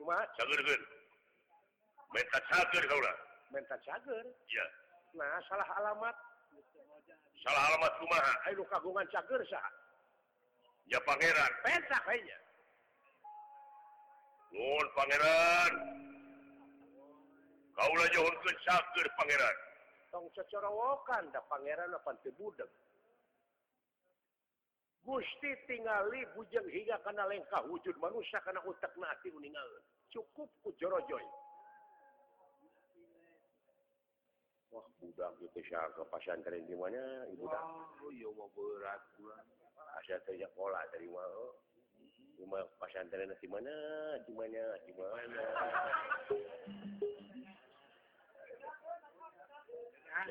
cuma 0.00 0.16
cager 3.84 4.24
ya 4.48 4.66
nah 5.12 5.36
salah 5.44 5.68
alamat 5.76 6.16
salah 7.44 7.62
alamat 7.68 7.92
rumah 8.00 8.24
Aduh 8.48 8.64
kagungan 8.72 9.04
cager 9.12 9.44
sah 9.52 9.68
ya 10.88 10.96
Pangeran 11.04 11.52
penta 11.60 12.00
kayaknya 12.08 12.38
Nun 14.56 14.86
Pangeran 14.96 15.72
kaulah 17.76 18.08
jauh 18.16 18.32
ke 18.40 18.52
cager 18.64 19.06
Pangeran 19.20 19.56
tong 20.08 20.24
cocorowokan 20.32 21.28
dah 21.28 21.44
Pangeran 21.44 21.92
apa 21.92 22.16
teu 22.24 22.32
budeg 22.40 22.72
Gusti 25.00 25.50
tingali 25.64 26.28
bujeng 26.36 26.68
hingga 26.68 27.00
karena 27.00 27.24
lengkah 27.24 27.64
wujud 27.72 27.96
manusia 27.96 28.36
karena 28.44 28.60
utak 28.68 28.92
nati 29.00 29.32
meninggal 29.32 29.64
cukup 30.12 30.50
kujorojoy 30.60 31.24
Wah 34.70 34.86
budak 35.02 35.34
itu 35.42 35.60
siapa 35.66 35.90
ke 35.98 36.06
pesantren 36.14 36.62
di 36.62 36.78
mana 36.78 37.26
ibu 37.34 37.42
dak? 37.50 37.58
Oh 38.06 38.10
iya 38.14 38.30
mau 38.30 38.46
berat 38.54 39.02
gua. 39.18 39.34
Asal 39.98 40.22
saya 40.22 40.46
sekolah 40.46 40.78
dari 40.94 41.10
oh. 41.10 41.18
mana? 41.18 41.42
Cuma 42.38 42.62
pesantren 42.78 43.34
di 43.34 43.48
mana? 43.50 43.74
Di 44.22 44.30
mana? 44.30 44.62
Di 44.86 44.92
mana? 44.94 45.42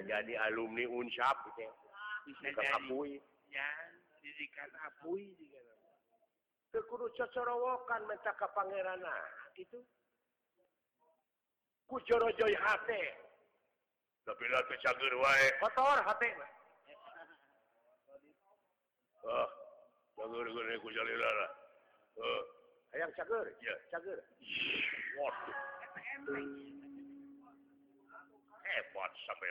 Jadi 0.08 0.34
alumni 0.40 0.88
unsap 0.88 1.44
gitu. 1.52 1.68
Ya. 1.68 1.72
Ah, 1.92 2.20
jadi, 2.40 3.20
ya. 3.52 3.70
didikan 4.40 4.72
apui 4.88 5.36
juga. 5.36 5.60
Teu 6.72 6.80
kudu 6.88 7.12
cocorowokan 7.12 8.08
minta 8.08 8.32
ka 8.40 8.48
pangerana 8.56 9.12
itu 9.60 9.84
ku 11.92 12.00
jorojoy 12.08 12.56
hate. 12.56 13.04
Tapi 14.24 14.44
lah 14.48 14.64
teu 14.72 14.80
cager 14.80 15.14
wae. 15.20 15.48
Kotor 15.60 16.00
hate. 16.08 16.30
Mah 16.40 16.52
ah, 19.28 19.44
ah 19.44 19.48
cagerkeun 20.16 20.80
ku 20.80 20.90
jalila 20.96 21.30
lah 21.36 21.52
eh 22.24 22.42
hayang 22.96 23.12
ah. 23.12 23.16
cager? 23.20 23.46
Iya. 23.60 23.76
cager? 23.92 24.20
Waduh. 25.20 25.58
Hebat. 28.64 29.12
Sampai 29.28 29.50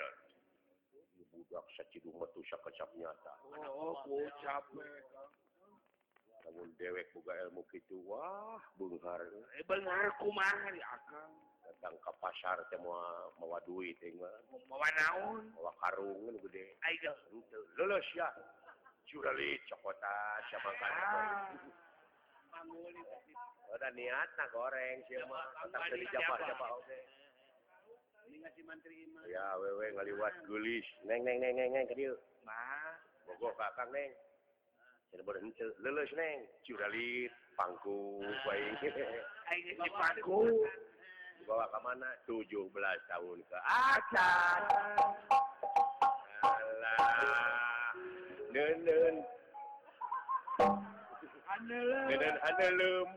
ucap-ucapnyata 2.37 3.32
namun 6.48 6.72
dewek 6.80 7.12
buka 7.12 7.32
ilmu 7.44 7.61
gitu 7.68 8.00
Wah 8.08 8.56
Benghar. 8.80 9.20
Eh, 9.61 9.64
Bengarku 9.68 10.32
akang. 10.32 11.32
datang 11.61 11.92
ke 12.00 12.12
pasar 12.24 12.56
teh 12.72 12.80
mau 12.80 12.96
mawa 13.37 13.61
duit 13.68 14.00
mawa. 14.64 14.88
Naon? 14.96 15.52
Mawa 15.52 15.72
karung 15.84 16.32
gede. 16.48 16.80
Lulus 17.76 18.06
ya. 18.16 18.32
Curali 19.04 19.61
cokotan 19.68 20.40
siapa 20.48 20.68
kan 20.80 20.92
udah 23.68 23.90
niat 23.94 24.28
nah 24.34 24.48
goreng 24.50 24.98
siapa 25.06 25.38
tentang 25.62 25.82
jadi 25.92 26.06
siapa 26.11 26.34
siapa 26.44 26.66
oke. 26.76 26.98
ya 29.29 29.44
wewe 29.61 29.92
ngaliwat 29.92 30.35
gulis 30.46 30.87
neng 31.05 31.20
neng 31.27 31.38
neng 31.42 31.55
neng 31.57 31.70
neng 31.74 31.87
ke 31.90 31.94
dia. 31.94 32.14
Nah 32.46 32.96
bogoh 33.27 33.53
kakang 33.61 33.90
neng. 33.92 34.11
Jadi 35.12 35.22
bodoh 35.24 35.40
lelus 35.85 36.11
neng. 36.16 36.46
Curalit 36.64 37.33
pangku 37.59 38.22
baik 38.46 38.79
di 38.83 39.90
pangku. 39.90 40.64
dibawa 41.38 41.64
ke 41.70 41.79
mana? 41.81 42.11
tujuh 42.29 42.68
belas 42.77 42.98
tahun 43.09 43.38
ke 43.48 43.59
atas. 43.62 44.62
Alah. 46.44 47.94
Nenen. 48.53 49.14
Nenen 52.09 52.37
anelum 52.42 53.09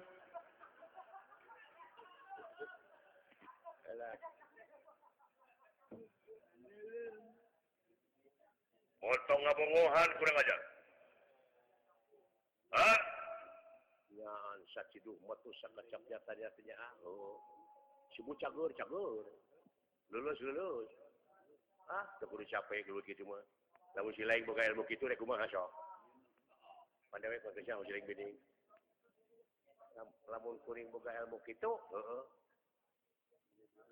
potong 9.02 9.42
ngabongohan 9.42 10.10
kurang 10.22 10.38
aja 10.38 10.58
subuh 18.22 18.38
ah, 18.38 18.38
oh. 18.38 18.38
cagur 18.38 18.70
cagur. 18.78 19.26
Lulus 20.12 20.38
lulus. 20.44 20.90
Ah 21.90 22.06
keburu 22.22 22.46
capek 22.48 22.86
dulu 22.86 23.02
gitu 23.04 23.26
mah 23.28 23.42
Lamun 23.98 24.16
si 24.16 24.24
lain 24.24 24.48
buka 24.48 24.64
ilmu 24.72 24.88
gitu 24.88 25.04
rek 25.04 25.20
kumaha 25.20 25.44
sok 25.52 25.68
pandewe 27.12 27.44
potensial 27.44 27.84
si 27.84 27.92
lain 27.92 28.08
bening 28.08 28.32
lamun 30.32 30.56
kuring 30.64 30.88
buka 30.96 31.12
ilmu 31.26 31.44
gitu 31.44 31.76
heeh. 31.92 32.24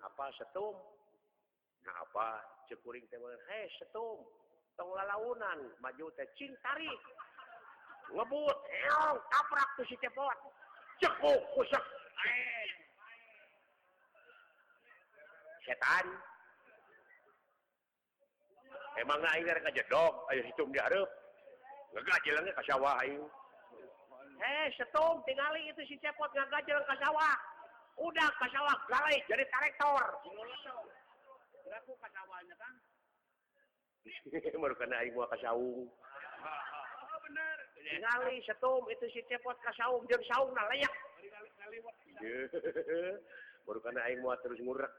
Apa 0.00 0.32
setum? 0.40 0.72
Nah 1.84 1.96
apa? 2.00 2.40
Cekuring 2.72 3.04
teman 3.12 3.36
hei 3.52 3.68
setum. 3.76 4.24
tong 4.76 4.90
lalaunan 4.94 5.58
maju 5.80 6.06
tehcing 6.18 6.54
tarik 6.62 7.00
ngebut 8.10 8.56
eong 8.90 9.18
kaprak 9.30 9.68
tuh 9.78 9.86
si 9.86 9.96
cepot. 10.02 10.38
Cekuk 10.98 11.40
kusak. 11.54 11.84
Setan. 15.64 16.06
Emang 18.98 19.22
aing 19.22 19.46
rek 19.46 19.64
kajedog, 19.64 19.88
dong 19.88 20.28
ayo 20.34 20.42
hitung 20.44 20.74
hareup 20.74 21.08
nggak 21.94 22.22
jalannya 22.26 22.52
ka 22.54 22.62
sawah 22.66 22.94
aing. 23.02 23.22
Eh 24.40 24.66
setum 24.78 25.22
tingali 25.26 25.70
itu 25.70 25.82
si 25.86 25.96
cepot 26.02 26.30
nggak 26.34 26.64
jalan 26.66 26.98
sawah. 26.98 27.36
Udah 27.98 28.28
ka 28.38 28.46
sawah 28.50 28.76
galai 28.90 29.18
jadi 29.30 29.44
tarektor. 29.50 30.06
Aku 31.70 31.92
ka 32.02 32.08
sawahnya 32.10 32.54
kan 32.58 32.74
kasung 38.70 38.84
itu 38.90 39.04
si 39.12 39.20
cepot 39.28 39.56
ka 39.60 39.72
saung 39.76 40.04
na 40.56 40.68
layak. 40.72 40.94
Baru 43.68 43.78
kena 43.84 44.00
aing 44.08 44.20
muat 44.24 44.40
terus 44.42 44.60
ngurek. 44.60 44.90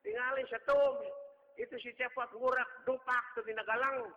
Tingali 0.00 0.42
setum 0.48 0.94
itu 1.60 1.76
si 1.78 1.90
cepot 1.94 2.28
eh. 2.34 2.38
ngurek 2.38 2.70
dupak 2.88 3.24
tuh 3.36 3.44
di 3.44 3.52
galang 3.52 4.08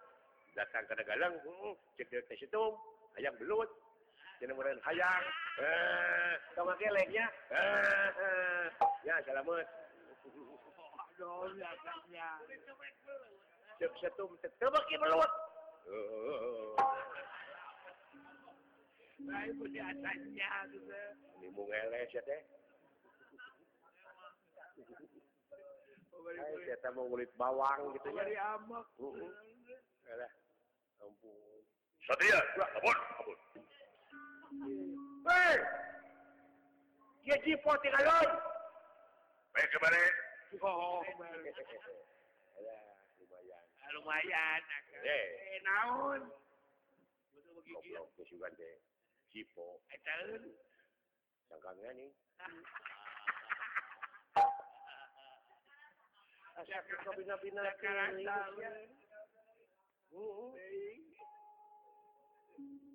datang 0.54 0.86
ke 0.86 1.02
galang 1.02 1.34
hmm, 1.42 1.74
cek 1.98 2.14
teh 2.14 2.38
setum 2.38 2.78
hayang 3.18 3.34
belut. 3.42 3.70
Jeneng 4.42 4.60
hayang. 4.60 5.24
Eh. 5.62 6.34
Sama 6.54 6.78
keleknya 6.78 7.26
eh, 7.54 8.10
eh. 8.12 8.66
ya 9.08 9.16
selamat. 9.26 9.83
dong 11.18 11.54
agaknya 11.58 12.28
cep 13.80 13.92
satu 14.02 14.24
mentek 14.30 14.54
tebak 14.62 14.84
ki 14.90 14.98
meluat 14.98 15.32
Nah, 19.24 19.40
ibu 19.48 19.64
di 19.72 19.80
atasnya, 19.80 20.68
gitu. 20.68 20.92
Ini 21.40 21.48
mau 21.56 21.64
ngeles, 21.64 22.12
ya, 22.12 22.20
teh. 22.28 22.42
Hai, 26.24 26.76
saya 26.84 26.92
mau 26.92 27.08
ngulit 27.08 27.32
bawang, 27.40 27.96
gitu, 27.96 28.12
ya. 28.12 28.20
Dari 28.20 28.36
amok. 28.36 28.84
Heeh. 29.00 29.32
Alah. 29.32 29.32
Ya, 30.04 30.14
lah. 30.20 30.32
Ampun. 31.08 31.64
Satria, 32.04 32.40
gua, 32.56 32.68
abun, 32.80 32.98
abun. 33.24 33.38
Hei! 35.24 35.56
Dia 37.24 37.36
jipo, 37.48 37.72
tinggal 37.80 38.04
lo! 38.04 38.20
Baik, 39.56 39.72
kembali. 39.72 40.04
Akbar. 40.54 41.34
Ya, 42.62 42.78
lumayan. 43.18 43.64
Lumayan. 43.98 44.62
Ah, 44.62 44.70
ah, 44.70 45.02
eh. 45.02 45.26
eh, 45.34 45.60
naon? 45.66 46.22
Goblok 47.66 47.82
eh, 47.90 47.98
ah, 47.98 48.06
ke 48.14 48.24
sugan 48.30 48.54
teh. 48.54 48.78
Cipo. 49.34 49.82
Etaeun. 49.90 50.54
Sangkangnya 51.50 51.90
nih. 51.98 52.10
Asyik 56.62 56.86
kau 57.02 57.18
bina-bina 57.18 57.66
ke 57.82 57.90
Indonesia. 58.14 58.70
Hmm. 60.14 60.54
Hmm. 62.54 62.86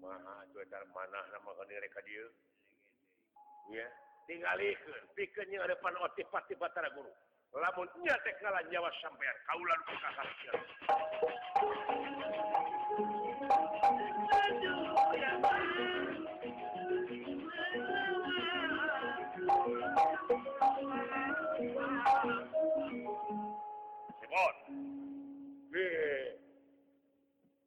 Maha, 0.00 0.48
itu 0.48 0.56
mana 0.96 1.20
nama 1.28 1.50
kena 1.60 1.76
reka 1.76 2.00
dia. 2.08 2.24
Ya. 3.68 3.84
Yeah. 3.84 4.11
tinggalkan 4.26 5.02
pikirnya 5.18 5.66
depan 5.66 5.94
otipati 6.02 6.54
Batara 6.54 6.90
Guru 6.94 7.10
lamunnya 7.52 8.16
teknalan 8.24 8.64
Jawa 8.72 8.88
sampean 9.04 9.36
kaulan 9.44 9.80
kakak 9.84 10.28
Sebon. 24.22 24.54
Wih. 25.72 26.36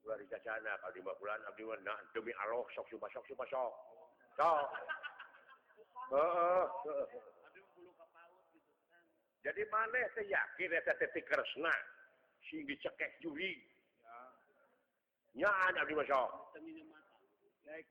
Dua 0.01 0.15
rika 0.17 0.37
sana 0.41 0.77
kalau 0.81 1.13
bulan 1.17 1.41
abdi 1.49 1.65
mah 1.65 1.77
nah, 1.85 1.97
demi 2.13 2.33
Allah 2.41 2.65
sok 2.73 2.89
sumpah 2.89 3.09
sok 3.13 3.25
sumpah 3.29 3.47
sok. 3.49 3.73
Sok. 4.37 4.94
jadi 9.45 9.61
maneh 9.69 10.05
yakin 10.25 10.73
titik 11.01 11.25
Kresna? 11.29 11.73
Sing 12.45 12.61
dicekek 12.69 13.17
julinyaan 13.25 13.65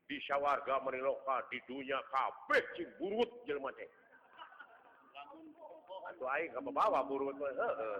bisa 0.07 0.39
warga 0.39 0.79
meniloka 0.79 1.43
di 1.51 1.59
dunia 1.67 1.99
kabeh 2.07 2.63
cing 2.79 2.87
burut 2.95 3.27
jelma 3.43 3.67
teh 3.75 3.91
atuh 6.05 6.29
aing 6.39 6.53
ka 6.55 6.61
bawa 6.63 7.03
burut 7.03 7.35
heeh. 7.35 7.99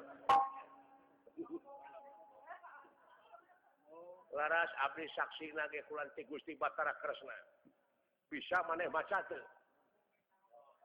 Laras 4.36 4.72
abdi 4.84 5.08
saksi 5.16 5.52
nage 5.56 5.80
kulanti 5.88 6.28
Gusti 6.28 6.60
Batara 6.60 6.92
Kresna. 7.00 7.36
Bisa 8.28 8.64
maneh 8.68 8.88
maca 8.92 9.24
teh 9.28 9.44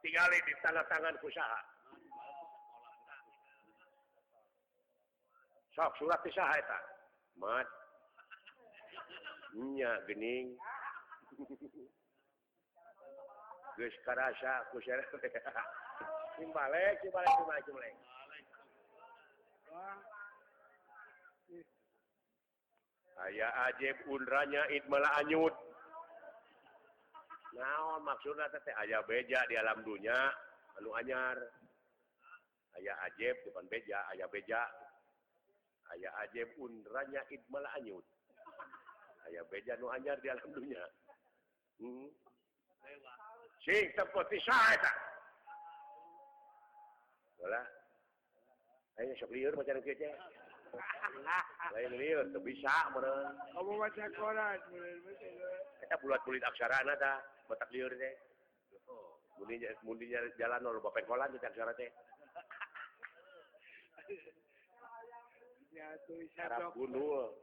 tinggal 0.01 0.33
di 0.33 0.53
tanda 0.65 0.81
tangan 0.89 1.15
usaha 1.21 1.61
sok 5.77 5.93
surat 5.97 6.19
usaha 6.25 6.53
eta 6.57 6.79
mat 7.39 7.67
nya 9.55 9.91
gening 10.09 10.57
geus 13.79 13.95
karasa 14.05 14.67
ku 14.69 14.77
Kimbalek, 14.81 15.07
kimbalek, 17.01 17.33
kimbalek, 17.37 17.63
kimbalek. 17.65 17.95
aya 23.21 23.47
ajeb 23.69 23.97
undranya 24.09 24.65
it 24.73 24.81
malah 24.89 25.13
anyut. 25.21 25.53
nah 27.55 28.15
teh 28.63 28.75
aya 28.79 29.03
beja 29.03 29.39
di 29.47 29.55
alam 29.59 29.83
dunya 29.83 30.31
lalu 30.79 30.89
anyar. 31.03 31.37
Aya 32.79 32.93
ajib 33.11 33.35
depan 33.43 33.67
beja 33.67 33.99
aya 34.15 34.25
beja. 34.31 34.63
Aya 35.91 36.09
ajib 36.23 36.47
undranya 36.55 37.19
idmal 37.27 37.67
anyut. 37.75 38.05
Aya 39.27 39.43
beja 39.51 39.75
nu 39.77 39.91
anyar 39.91 40.17
di 40.23 40.31
alam 40.31 40.49
dunya. 40.51 40.83
Hmm. 41.81 42.07
sing 43.65 43.89
seperti 43.93 44.37
syaitan. 44.41 44.97
Wala 47.41 47.61
ayo 49.01 49.17
sok 49.17 49.33
liur 49.33 49.53
macam 49.57 49.81
kieu 49.81 49.97
lain 51.71 51.93
liur 51.95 52.25
tuh 52.35 52.43
bisa 52.43 52.91
meren 52.91 53.35
kamu 53.55 53.71
baca 53.79 54.03
koran 54.15 54.59
kita 55.91 55.95
bulat 56.07 56.23
bulit 56.23 56.39
aksara 56.39 56.87
na 56.87 56.95
batak 57.51 57.67
liur 57.75 57.91
teh. 57.99 58.15
Mundinya 59.35 59.67
mundinya 59.83 60.23
jalan 60.39 60.63
lalu 60.63 60.79
bapak 60.87 61.03
kolan 61.03 61.27
tuh 61.35 61.43
aksara 61.43 61.75
teh. 61.75 61.91
Ya 65.75 65.91
tuh 66.07 66.23
isyarat 66.23 66.71
bunuh 66.71 67.35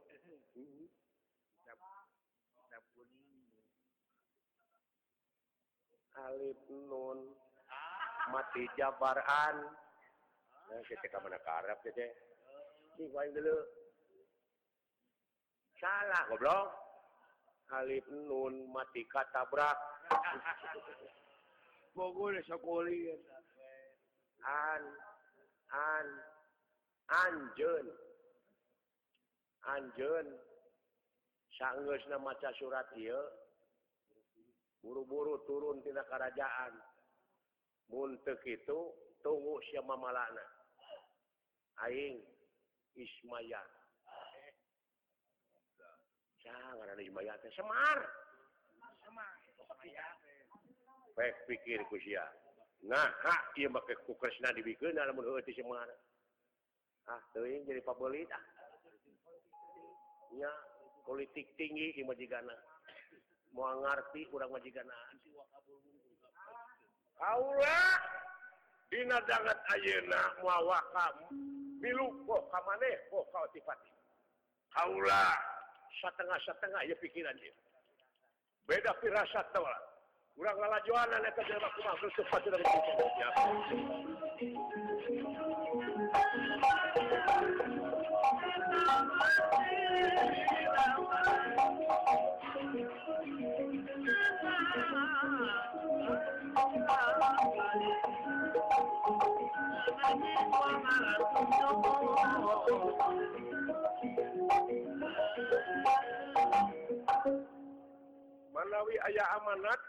Alif 6.19 6.59
Nun. 6.73 7.19
Mati 8.33 8.65
Jabaran. 8.73 9.55
Nah, 10.69 10.81
kita 10.89 11.21
mana 11.21 11.37
arab 11.37 11.77
teh. 11.85 12.11
sih 12.99 13.07
paling 13.15 13.31
dulu 13.31 13.55
salah 15.79 16.27
goblok 16.27 16.67
alif 17.79 18.03
nun 18.11 18.67
mati 18.75 19.07
kata 19.07 19.47
berat 19.47 19.79
Bogor 21.95 22.35
sekoli 22.43 23.15
an 24.43 24.83
an 25.71 26.07
anjeun 27.07 27.87
anjeun 29.63 30.27
sanggeusna 31.55 32.19
maca 32.19 32.51
surat 32.59 32.87
ieu 32.99 33.19
buru-buru 34.79 35.43
turun 35.43 35.83
tina 35.83 36.03
kerajaan. 36.07 36.73
Mun 37.91 38.15
teu 38.23 38.37
kitu 38.45 38.93
tunggu 39.19 39.59
sia 39.67 39.81
mamalana 39.83 40.45
aing. 41.83 42.21
Ismaya. 42.95 43.61
Siapa 46.39 46.81
nana 46.85 47.01
Ismaya? 47.03 47.33
Semar. 47.53 47.99
Semar. 49.03 49.33
Pek 51.19 51.35
pikir 51.51 51.83
ku 51.91 51.99
sia. 51.99 52.23
Ngaka 52.79 53.35
ieu 53.59 53.67
make 53.67 53.91
ku 54.07 54.15
Krishna 54.15 54.55
dibikeun 54.55 54.95
lamun 54.95 55.27
heueuh 55.27 55.43
ti 55.43 55.51
Semar. 55.51 55.89
Ah, 57.09 57.19
teuing 57.35 57.67
jadi 57.67 57.83
pabeulit 57.83 58.29
ah. 58.31 58.43
Ya, 60.29 60.53
politik 61.03 61.57
tinggi 61.57 61.91
di 61.91 62.05
majigana. 62.05 62.53
Moal 63.51 63.81
ngarti 63.81 64.29
urang 64.29 64.53
majigana. 64.53 64.95
Kaula 67.19 67.81
dina 68.87 69.17
dangat 69.27 69.59
ayeuna 69.75 70.21
moal 70.39 70.63
wakam. 70.69 71.15
Hmm. 71.33 71.58
bilu 71.79 72.05
kok 72.27 72.41
kam 72.51 72.63
maneh 72.67 72.95
kok 73.07 73.23
kau 73.31 73.45
tipati 73.55 73.89
kaula 74.75 75.33
setengah 75.99 76.37
setengah 76.43 76.81
ya 76.85 76.95
pikiran 76.99 77.35
dia 77.39 77.55
beda 78.67 78.93
firasat 79.01 79.45
tau 79.55 79.63
lah 79.65 79.81
kurang 80.35 80.55
lala 80.59 80.79
jualan 80.87 81.23
itu 81.25 81.41
dia 81.47 81.57
aku 81.59 81.79
masuk 81.83 82.09
cepat 82.15 82.39
tidak 82.47 82.63
manawi 108.53 108.95
aya 109.07 109.23
amanat. 109.39 109.81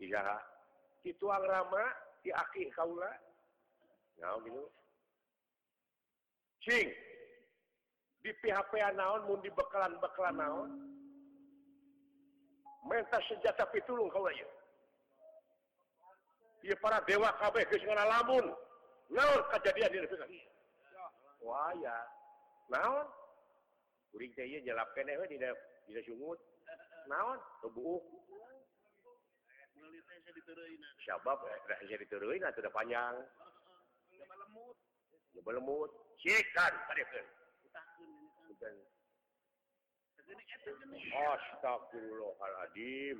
Iya 0.00 0.40
dituang 1.06 1.44
rama 1.44 1.84
diaki 2.24 2.72
kaula. 2.74 3.12
Nah, 4.20 4.36
sing 6.66 6.86
di 8.20 8.30
PHP 8.44 8.72
naon 8.92 9.24
mau 9.24 9.40
di 9.40 9.48
bekalan 9.48 9.96
bekalan 10.02 10.36
naon? 10.36 10.70
Mentas 12.84 13.24
senjata 13.28 13.68
pitulung 13.68 14.08
kaula 14.08 14.32
ya 14.32 14.48
Iya 16.60 16.76
para 16.80 17.00
dewa 17.08 17.32
kabeh 17.40 17.64
geus 17.72 17.84
lamun. 17.88 18.52
naon 19.10 19.42
kejadian 19.50 19.90
diri 19.90 20.06
waya 21.42 21.98
naon 22.70 23.06
kuring 24.14 24.30
teh 24.38 24.46
ieu 24.46 24.62
jalap 24.62 24.86
keneh 24.94 25.18
we 25.18 25.26
dina 25.26 25.50
dina 25.86 26.00
sungut 26.06 26.38
naon 27.10 27.38
tubuh 27.62 27.98
Syabab 31.00 31.40
eh, 31.46 31.58
bisa 31.86 31.96
dituruin 31.96 32.44
atau 32.44 32.60
udah 32.60 32.74
panjang. 32.74 33.14
Coba 34.12 34.34
lemut. 34.44 34.76
Coba 35.32 35.50
lemut. 35.56 35.90
Sikan, 36.20 36.72
padekan. 36.84 37.24
Bukan. 38.50 38.74
Astagfirullahaladzim. 41.10 43.18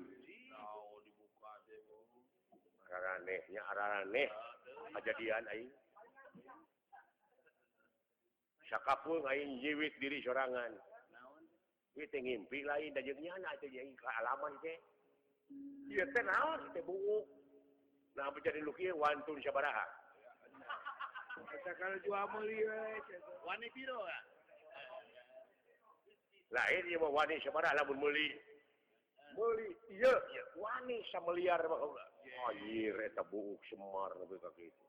Araranehnya, 2.90 3.62
araraneh. 3.70 4.31
kejadian 4.98 5.44
aing. 5.55 5.70
Sakapung 8.66 9.22
aing 9.31 9.61
jiwit 9.62 9.94
diri 10.03 10.22
sorangan. 10.22 10.74
Kita 11.94 12.18
ngimpi 12.22 12.62
lain 12.64 12.94
dan 12.94 13.03
jadinya 13.03 13.35
anak 13.37 13.59
itu 13.61 13.76
jadi 13.76 13.92
kealaman 13.98 14.55
teh. 14.62 14.79
Iya 15.90 16.05
teh 16.14 16.22
naon 16.22 16.61
teh 16.74 16.83
bungu. 16.87 17.26
Nah 18.14 18.31
menjadi 18.31 18.62
luki 18.62 18.90
wantun 18.94 19.42
sabaraha? 19.42 19.87
Kita 21.50 21.70
kalau 21.76 21.98
jual 22.05 22.24
meli 22.38 22.62
wani 23.42 23.68
piro 23.74 23.98
lain 26.50 26.83
dia 26.83 26.98
mau 26.98 27.14
wani 27.14 27.38
sabaraha 27.46 27.79
lamun 27.79 27.98
meli 28.03 28.35
meli 29.38 29.70
iya 29.94 30.11
iya 30.35 30.42
wani 30.59 30.98
sameliar 31.14 31.62
mah 31.70 32.10
Ayir, 32.48 32.96
eta 33.05 33.20
buuk 33.29 33.61
semar 33.68 34.16
nabi 34.16 34.37
ka 34.40 34.48
kitu. 34.57 34.85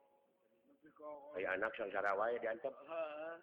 Hay 1.34 1.44
anak 1.46 1.76
sang 1.76 1.92
wae 1.92 2.38
diantep. 2.40 2.72
Heeh. 2.72 3.36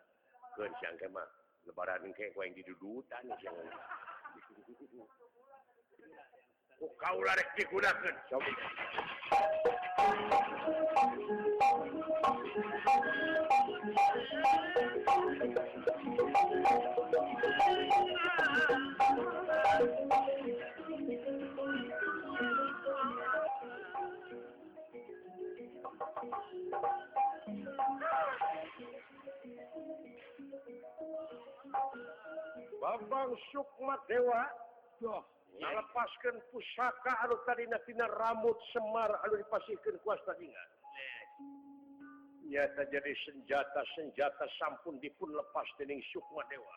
Keun 0.55 0.73
siang 0.81 0.97
ke 0.97 1.07
mah 1.13 1.29
lebaran 1.69 2.05
engke 2.05 2.33
ku 2.33 2.41
aing 2.41 2.55
didudutan 2.57 3.29
siang. 3.41 3.55
Oh, 6.79 6.87
ku 6.87 6.95
kaula 6.95 7.35
rek 7.35 7.59
dikudakeun. 7.59 8.15
Sok. 8.31 8.39
Babang 32.79 33.35
Sukma 33.51 33.99
Dewa 34.07 34.47
Duh, 35.03 35.23
lepaskan 35.59 36.39
pusaka 36.51 37.11
Alu 37.27 37.35
tadi 37.43 37.67
natina 37.67 38.07
rambut 38.07 38.55
Semar 38.71 39.11
Alu 39.27 39.43
dipasihkan 39.43 39.99
kuas 40.03 40.19
tadinya 40.23 40.63
nyata 42.49 42.81
jadi 42.89 43.13
senjata-senjata 43.29 44.45
sampun 44.57 44.97
dipun 44.97 45.29
lepas 45.37 45.69
dening 45.77 46.01
Sukma 46.09 46.41
Dewa. 46.49 46.75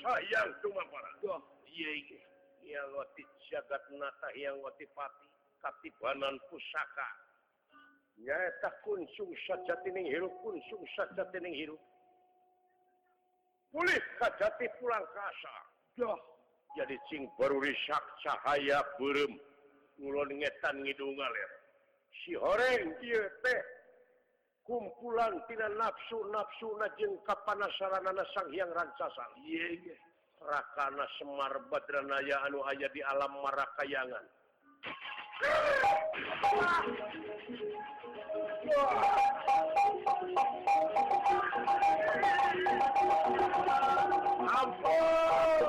sayang 0.00 0.50
cuma 0.64 0.82
para 0.88 1.10
yang 2.64 2.88
wati 2.94 3.22
jagat 3.50 3.82
nata 3.98 4.28
yang 4.38 4.56
watipati 4.62 5.26
katibanan 5.60 6.38
pusaka 6.48 7.08
nyata 8.20 8.70
kunsung 8.84 9.32
sajatining 9.48 10.06
hirup 10.06 10.32
kunsung 10.44 10.84
sajatining 10.96 11.56
hirup 11.56 11.80
pulih 13.70 14.02
kajati 14.18 14.66
pulang 14.78 15.06
kasa 15.14 15.54
dah 15.98 16.18
jadi 16.78 16.94
cing 17.10 17.26
baru 17.38 17.58
risak 17.58 18.04
cahaya 18.22 18.82
berem 18.98 19.34
ngulon 19.98 20.30
ngetan 20.38 20.76
ngidung 20.82 21.14
ngalir 21.18 21.50
si 22.22 22.34
horeng 22.38 22.94
iya 23.02 23.22
teh 23.42 23.60
kumpulan 24.70 25.34
tina 25.50 25.66
nafsu 25.74 26.30
nafsu 26.30 26.78
najeng 26.78 27.18
kapanasaranana 27.26 28.22
sang 28.30 28.46
yang 28.54 28.70
rancasa 28.70 29.26
rakana 30.46 31.10
Semar 31.18 31.58
Badranaya 31.66 32.46
anu 32.46 32.62
aya 32.62 32.86
di 32.94 33.02
alam 33.02 33.34
marakayangan. 33.42 34.24
Ampun. 44.54 45.66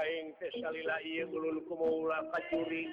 aing 0.00 0.34
kumaha 1.68 1.92
ulah 1.92 2.22
kacuri. 2.32 2.84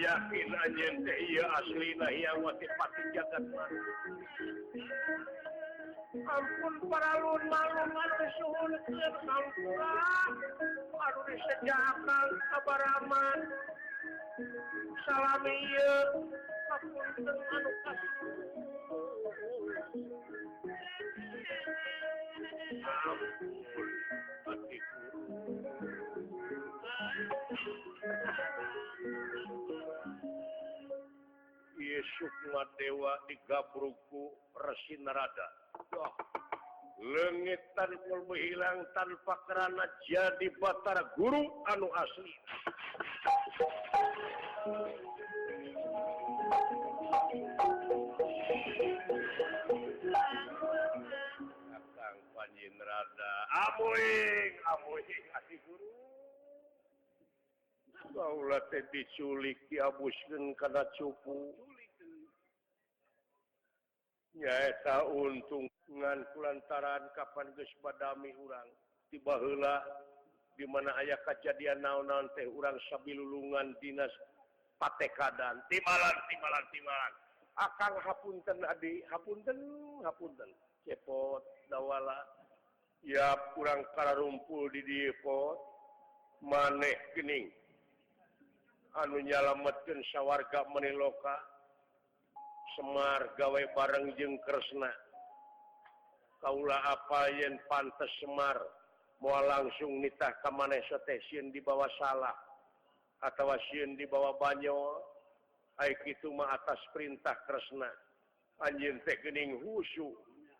Yakin 0.00 0.48
anjeun 0.48 0.96
teh 1.04 1.18
ieu 1.28 1.44
aslina 1.44 2.08
nah 2.08 2.34
wati 2.40 2.66
pati 2.78 3.02
jagat 3.12 3.44
ampun 6.24 6.74
para 6.88 7.12
lun 7.20 7.42
malum 7.52 7.92
atas 8.00 8.32
suhun 8.40 8.72
kampura 9.28 9.94
aduh 11.04 11.24
disejakan 11.28 12.28
kabaraman 12.48 13.38
salami 15.06 15.56
Sukma 32.20 32.68
Dewa 32.76 33.16
digabruku 33.28 34.28
Resinrada 34.60 35.46
oh. 35.96 36.12
Leungit 37.00 37.56
tanpa 37.72 38.36
hilang 38.36 38.84
tanpa 38.92 39.32
kerana 39.48 39.88
jadi 40.04 40.52
Batara 40.60 41.00
guru 41.16 41.48
anu 41.72 41.88
asli. 41.96 42.32
Panjinrada 44.60 44.92
amuing 53.56 54.52
amuing 54.68 55.24
asih 55.40 55.56
guru. 55.64 55.88
Kaulah 58.12 58.60
teh 58.68 58.84
diculik 58.92 59.56
diabuskeun 59.72 60.52
kana 60.60 60.84
cupu. 60.92 61.56
Nyaeta 64.36 65.08
untung 65.08 65.72
ngan 65.88 66.20
kulantaran 66.36 67.08
kapan 67.16 67.48
geus 67.56 67.72
badami 67.80 68.28
urang. 68.36 68.68
Tiba 69.08 69.40
heula 69.40 69.80
di 70.60 70.68
mana 70.68 70.92
aya 71.00 71.16
kejadian 71.24 71.80
naon-naon 71.80 72.28
teh 72.36 72.44
urang 72.44 72.76
sabilulungan 72.92 73.72
dinas 73.80 74.12
patekadan 74.80 75.60
timalan 75.68 76.16
timalan 76.32 76.64
timalan 76.72 77.12
akan 77.60 77.92
hapunten 78.00 78.58
adi. 78.64 79.04
Hapunten 79.12 79.58
hapunten. 80.00 80.48
Cepot 80.88 81.44
dawala. 81.68 82.24
Ya 83.04 83.36
kurang 83.52 83.84
kararumpul 83.92 84.68
rumpul 84.68 84.72
di 84.72 84.80
depot. 84.84 85.60
Maneh 86.40 86.96
gening 87.12 87.52
anu 88.96 89.20
nyalametkeun 89.20 90.00
sawarga 90.08 90.64
meniloka 90.72 91.36
Semar 92.72 93.36
gawe 93.36 93.62
bareng 93.76 94.16
jeung 94.16 94.40
Kresna 94.46 94.88
kaula 96.40 96.80
apa 96.80 97.28
yen 97.36 97.60
pantes 97.68 98.08
Semar? 98.24 98.56
Moal 99.20 99.44
langsung 99.52 100.00
nitah 100.00 100.32
ka 100.40 100.48
maneh 100.48 100.80
di 101.28 101.60
bawah 101.60 101.92
salah. 102.00 102.32
atau 103.20 103.52
di 103.96 104.04
bawah 104.08 104.36
Banyo 104.40 105.10
itumah 105.88 106.60
atas 106.60 106.80
perintah 106.92 107.36
Kresna. 107.48 107.88
Anjing 108.60 109.00
tekening 109.08 109.56
husu 109.64 110.12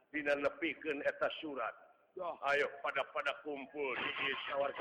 dina 0.08 0.32
nepikeun 0.32 1.04
eta 1.04 1.28
surat. 1.44 1.76
Oh. 2.18 2.34
ayo 2.52 2.66
pada 2.82 3.06
pada 3.14 3.32
kumpul 3.46 3.94
sawwar 4.50 4.74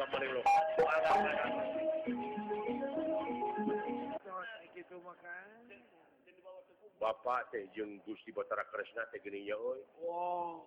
Bapak 6.99 7.53
tehjeng 7.53 8.01
Gusti 8.03 8.33
Batara 8.33 8.65
Kresna 8.73 9.05
teh 9.13 9.21
geuning 9.21 9.45
ya 9.45 9.55
euy 9.55 9.79
wow. 10.03 10.65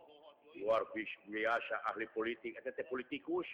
luar 0.55 0.87
biasa 0.95 1.83
ahli 1.93 2.07
politik 2.15 2.55
eta 2.57 2.71
teh 2.73 2.87
politikus. 2.87 3.49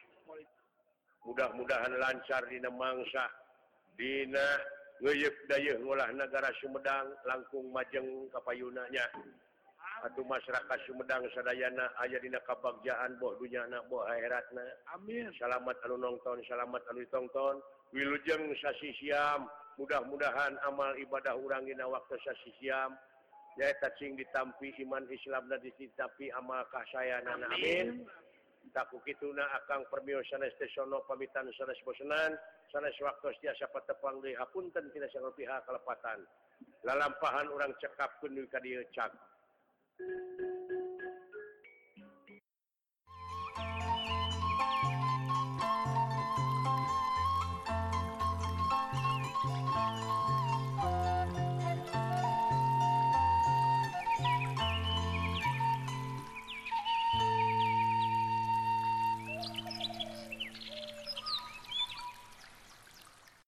Mudah-mudahan 1.26 1.98
lancar 1.98 2.46
dina 2.46 2.70
mangsa. 2.70 3.26
Dinalah 3.98 4.62
negara 6.14 6.54
Sumedang 6.62 7.10
langkung 7.26 7.66
majeng 7.74 8.30
kapayunanya. 8.30 9.10
Aduh 10.06 10.22
masyarakat 10.22 10.78
Sumedang 10.86 11.26
Sadayana 11.34 11.90
aya 11.98 12.22
dina 12.22 12.38
kabagjaan 12.46 13.18
boh 13.18 13.34
dunya 13.42 13.66
anak 13.66 13.82
boh 13.90 14.06
akhiratna. 14.06 14.62
Amin. 14.94 15.26
Salamat 15.34 15.74
anu 15.82 15.98
nonton 15.98 16.38
salamat 16.46 16.78
anu 16.94 17.02
ditonton. 17.02 17.58
wilujeng 17.88 18.52
sasi 18.60 18.92
siam 19.00 19.48
mudah-mudahan 19.80 20.60
amal 20.68 20.92
ibadah 21.00 21.32
urang 21.40 21.64
dina 21.66 21.88
waktu 21.88 22.20
sasi 22.22 22.54
siam. 22.62 22.94
Ya 23.58 23.74
cing 23.98 24.14
ditampi 24.14 24.70
iman 24.86 25.02
Islam 25.10 25.50
dan 25.50 25.58
ditampi 25.58 26.30
amal 26.30 26.62
kasayana 26.70 27.34
amin, 27.34 27.50
amin. 27.50 27.86
Daku 28.68 29.00
kituna 29.02 29.44
akan 29.64 29.88
permio 29.88 30.20
sanes 30.28 30.52
tesono 30.60 31.04
pamitan 31.08 31.48
sanes 31.56 31.80
bosenan, 31.84 32.36
sanes 32.68 32.96
waktu 33.00 33.32
setiasa 33.38 33.70
patepang 33.72 34.20
di 34.20 34.36
hapunten 34.36 34.92
tidak 34.92 35.08
sangat 35.12 35.32
pihak 35.36 35.60
kelepatan. 35.64 36.24
Lalampahan 36.84 37.48
orang 37.48 37.72
cekap 37.80 38.20
ka 38.20 38.58
dieu 38.60 38.84
cak. 38.92 39.12